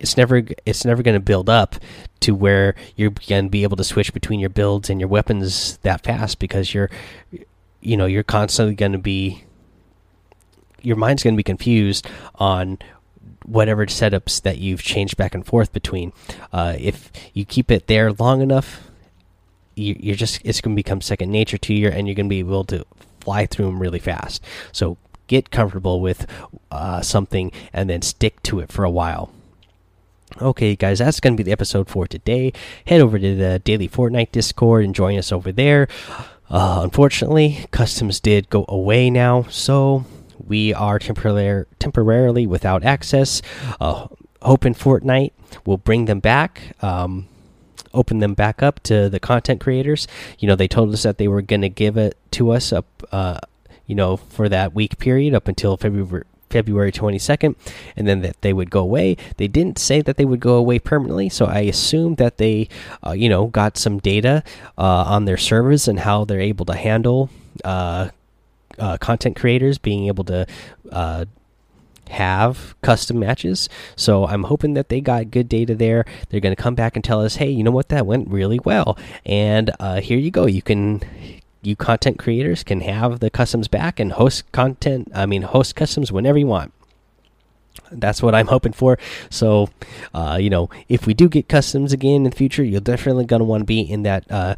it's 0.00 0.16
never 0.16 0.42
it's 0.66 0.84
never 0.84 1.02
going 1.02 1.14
to 1.14 1.20
build 1.20 1.48
up 1.48 1.76
to 2.20 2.34
where 2.34 2.74
you're 2.96 3.10
going 3.10 3.44
to 3.44 3.50
be 3.50 3.62
able 3.62 3.76
to 3.76 3.84
switch 3.84 4.12
between 4.12 4.40
your 4.40 4.50
builds 4.50 4.90
and 4.90 5.00
your 5.00 5.08
weapons 5.08 5.76
that 5.78 6.02
fast 6.02 6.38
because 6.38 6.74
you're 6.74 6.90
you 7.80 7.96
know 7.96 8.06
you're 8.06 8.22
constantly 8.22 8.74
going 8.74 8.92
to 8.92 8.98
be 8.98 9.44
your 10.82 10.96
mind's 10.96 11.22
going 11.22 11.34
to 11.34 11.36
be 11.36 11.42
confused 11.42 12.08
on 12.36 12.78
whatever 13.44 13.86
setups 13.86 14.42
that 14.42 14.58
you've 14.58 14.82
changed 14.82 15.16
back 15.16 15.34
and 15.34 15.44
forth 15.44 15.72
between. 15.72 16.12
Uh, 16.52 16.74
if 16.78 17.10
you 17.34 17.44
keep 17.44 17.70
it 17.70 17.86
there 17.86 18.12
long 18.12 18.40
enough 18.40 18.82
you, 19.74 20.12
are 20.12 20.16
just 20.16 20.40
it's 20.44 20.60
going 20.60 20.74
to 20.74 20.78
become 20.78 21.00
second 21.00 21.30
nature 21.30 21.58
to 21.58 21.74
you 21.74 21.88
and 21.88 22.06
you're 22.06 22.14
going 22.14 22.26
to 22.26 22.30
be 22.30 22.38
able 22.38 22.64
to 22.64 22.84
fly 23.20 23.46
through 23.46 23.66
them 23.66 23.80
really 23.80 23.98
fast. 23.98 24.42
So 24.72 24.96
get 25.26 25.50
comfortable 25.50 26.00
with 26.00 26.26
uh, 26.70 27.02
something 27.02 27.52
and 27.72 27.88
then 27.88 28.02
stick 28.02 28.42
to 28.44 28.60
it 28.60 28.72
for 28.72 28.84
a 28.84 28.90
while 28.90 29.30
Okay, 30.40 30.76
guys, 30.76 31.00
that's 31.00 31.20
going 31.20 31.34
to 31.34 31.36
be 31.36 31.42
the 31.42 31.52
episode 31.52 31.88
for 31.88 32.06
today. 32.06 32.52
Head 32.86 33.00
over 33.00 33.18
to 33.18 33.34
the 33.34 33.58
Daily 33.58 33.88
Fortnite 33.88 34.32
Discord 34.32 34.84
and 34.84 34.94
join 34.94 35.18
us 35.18 35.32
over 35.32 35.52
there. 35.52 35.88
Uh, 36.48 36.80
unfortunately, 36.82 37.66
customs 37.72 38.20
did 38.20 38.48
go 38.48 38.64
away 38.68 39.10
now, 39.10 39.42
so 39.44 40.04
we 40.46 40.72
are 40.72 40.98
temporarily 40.98 41.66
temporarily 41.78 42.46
without 42.46 42.84
access. 42.84 43.42
Uh, 43.80 44.08
hoping 44.40 44.74
Fortnite 44.74 45.32
will 45.66 45.78
bring 45.78 46.06
them 46.06 46.20
back. 46.20 46.74
Um, 46.82 47.28
open 47.92 48.20
them 48.20 48.34
back 48.34 48.62
up 48.62 48.80
to 48.84 49.08
the 49.08 49.20
content 49.20 49.60
creators. 49.60 50.06
You 50.38 50.48
know, 50.48 50.56
they 50.56 50.68
told 50.68 50.92
us 50.94 51.02
that 51.02 51.18
they 51.18 51.28
were 51.28 51.42
going 51.42 51.62
to 51.62 51.68
give 51.68 51.96
it 51.96 52.16
to 52.32 52.50
us 52.52 52.72
up, 52.72 52.86
uh, 53.12 53.40
you 53.86 53.94
know, 53.94 54.16
for 54.16 54.48
that 54.48 54.74
week 54.74 54.98
period 54.98 55.34
up 55.34 55.48
until 55.48 55.76
February 55.76 56.24
February 56.50 56.92
22nd, 56.92 57.54
and 57.96 58.06
then 58.06 58.20
that 58.22 58.40
they 58.42 58.52
would 58.52 58.70
go 58.70 58.80
away. 58.80 59.16
They 59.36 59.48
didn't 59.48 59.78
say 59.78 60.02
that 60.02 60.16
they 60.16 60.24
would 60.24 60.40
go 60.40 60.56
away 60.56 60.78
permanently, 60.78 61.28
so 61.28 61.46
I 61.46 61.60
assumed 61.60 62.16
that 62.18 62.36
they, 62.38 62.68
uh, 63.06 63.12
you 63.12 63.28
know, 63.28 63.46
got 63.46 63.76
some 63.76 63.98
data 63.98 64.42
uh, 64.76 65.04
on 65.06 65.24
their 65.24 65.36
servers 65.36 65.88
and 65.88 66.00
how 66.00 66.24
they're 66.24 66.40
able 66.40 66.66
to 66.66 66.74
handle 66.74 67.30
uh, 67.64 68.08
uh, 68.78 68.96
content 68.98 69.36
creators 69.36 69.78
being 69.78 70.06
able 70.06 70.24
to 70.24 70.46
uh, 70.90 71.24
have 72.08 72.74
custom 72.82 73.18
matches. 73.18 73.68
So 73.96 74.26
I'm 74.26 74.44
hoping 74.44 74.74
that 74.74 74.88
they 74.88 75.00
got 75.00 75.30
good 75.30 75.48
data 75.48 75.74
there. 75.74 76.04
They're 76.28 76.40
going 76.40 76.54
to 76.54 76.60
come 76.62 76.74
back 76.74 76.96
and 76.96 77.04
tell 77.04 77.24
us, 77.24 77.36
hey, 77.36 77.50
you 77.50 77.62
know 77.62 77.70
what, 77.70 77.88
that 77.90 78.06
went 78.06 78.28
really 78.28 78.58
well, 78.64 78.98
and 79.24 79.70
uh, 79.78 80.00
here 80.00 80.18
you 80.18 80.30
go. 80.30 80.46
You 80.46 80.62
can 80.62 81.02
you 81.62 81.76
content 81.76 82.18
creators 82.18 82.62
can 82.64 82.80
have 82.80 83.20
the 83.20 83.30
customs 83.30 83.68
back 83.68 84.00
and 84.00 84.12
host 84.12 84.50
content. 84.52 85.10
I 85.14 85.26
mean, 85.26 85.42
host 85.42 85.76
customs 85.76 86.10
whenever 86.10 86.38
you 86.38 86.46
want 86.46 86.72
that's 87.92 88.22
what 88.22 88.34
I'm 88.34 88.46
hoping 88.46 88.72
for. 88.72 88.98
So, 89.30 89.68
uh, 90.14 90.38
you 90.40 90.50
know, 90.50 90.70
if 90.88 91.06
we 91.06 91.14
do 91.14 91.28
get 91.28 91.48
customs 91.48 91.92
again 91.92 92.16
in 92.16 92.22
the 92.24 92.30
future, 92.30 92.62
you're 92.62 92.80
definitely 92.80 93.24
going 93.24 93.40
to 93.40 93.44
want 93.44 93.62
to 93.62 93.66
be 93.66 93.80
in 93.80 94.02
that 94.02 94.30
uh, 94.30 94.54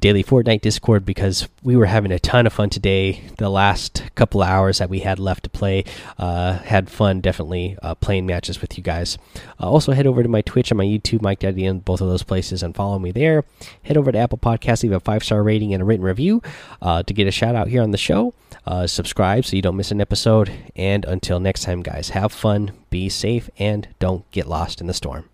daily 0.00 0.24
Fortnite 0.24 0.62
Discord 0.62 1.04
because 1.04 1.48
we 1.62 1.76
were 1.76 1.86
having 1.86 2.10
a 2.10 2.18
ton 2.18 2.46
of 2.46 2.52
fun 2.52 2.70
today. 2.70 3.22
The 3.36 3.50
last 3.50 4.02
couple 4.14 4.42
hours 4.42 4.78
that 4.78 4.90
we 4.90 5.00
had 5.00 5.18
left 5.18 5.44
to 5.44 5.50
play, 5.50 5.84
uh, 6.18 6.58
had 6.58 6.90
fun 6.90 7.20
definitely 7.20 7.76
uh, 7.82 7.94
playing 7.94 8.26
matches 8.26 8.60
with 8.60 8.76
you 8.76 8.82
guys. 8.82 9.18
Uh, 9.60 9.70
also, 9.70 9.92
head 9.92 10.06
over 10.06 10.22
to 10.22 10.28
my 10.28 10.42
Twitch 10.42 10.70
and 10.70 10.78
my 10.78 10.84
YouTube, 10.84 11.22
Mike 11.22 11.40
Daddy, 11.40 11.64
in 11.64 11.80
both 11.80 12.00
of 12.00 12.08
those 12.08 12.22
places, 12.22 12.62
and 12.62 12.74
follow 12.74 12.98
me 12.98 13.12
there. 13.12 13.44
Head 13.82 13.96
over 13.96 14.10
to 14.10 14.18
Apple 14.18 14.38
Podcasts, 14.38 14.82
leave 14.82 14.92
a 14.92 15.00
five 15.00 15.22
star 15.22 15.42
rating 15.42 15.72
and 15.72 15.82
a 15.82 15.86
written 15.86 16.04
review 16.04 16.42
uh, 16.82 17.02
to 17.02 17.14
get 17.14 17.28
a 17.28 17.30
shout 17.30 17.54
out 17.54 17.68
here 17.68 17.82
on 17.82 17.90
the 17.90 17.98
show. 17.98 18.34
Uh, 18.66 18.86
subscribe 18.86 19.44
so 19.44 19.56
you 19.56 19.62
don't 19.62 19.76
miss 19.76 19.90
an 19.90 20.00
episode. 20.00 20.52
And 20.76 21.04
until 21.04 21.40
next 21.40 21.62
time, 21.62 21.82
guys, 21.82 22.10
have 22.10 22.32
fun, 22.32 22.72
be 22.90 23.08
safe, 23.08 23.50
and 23.58 23.88
don't 23.98 24.30
get 24.30 24.46
lost 24.46 24.80
in 24.80 24.86
the 24.86 24.94
storm. 24.94 25.29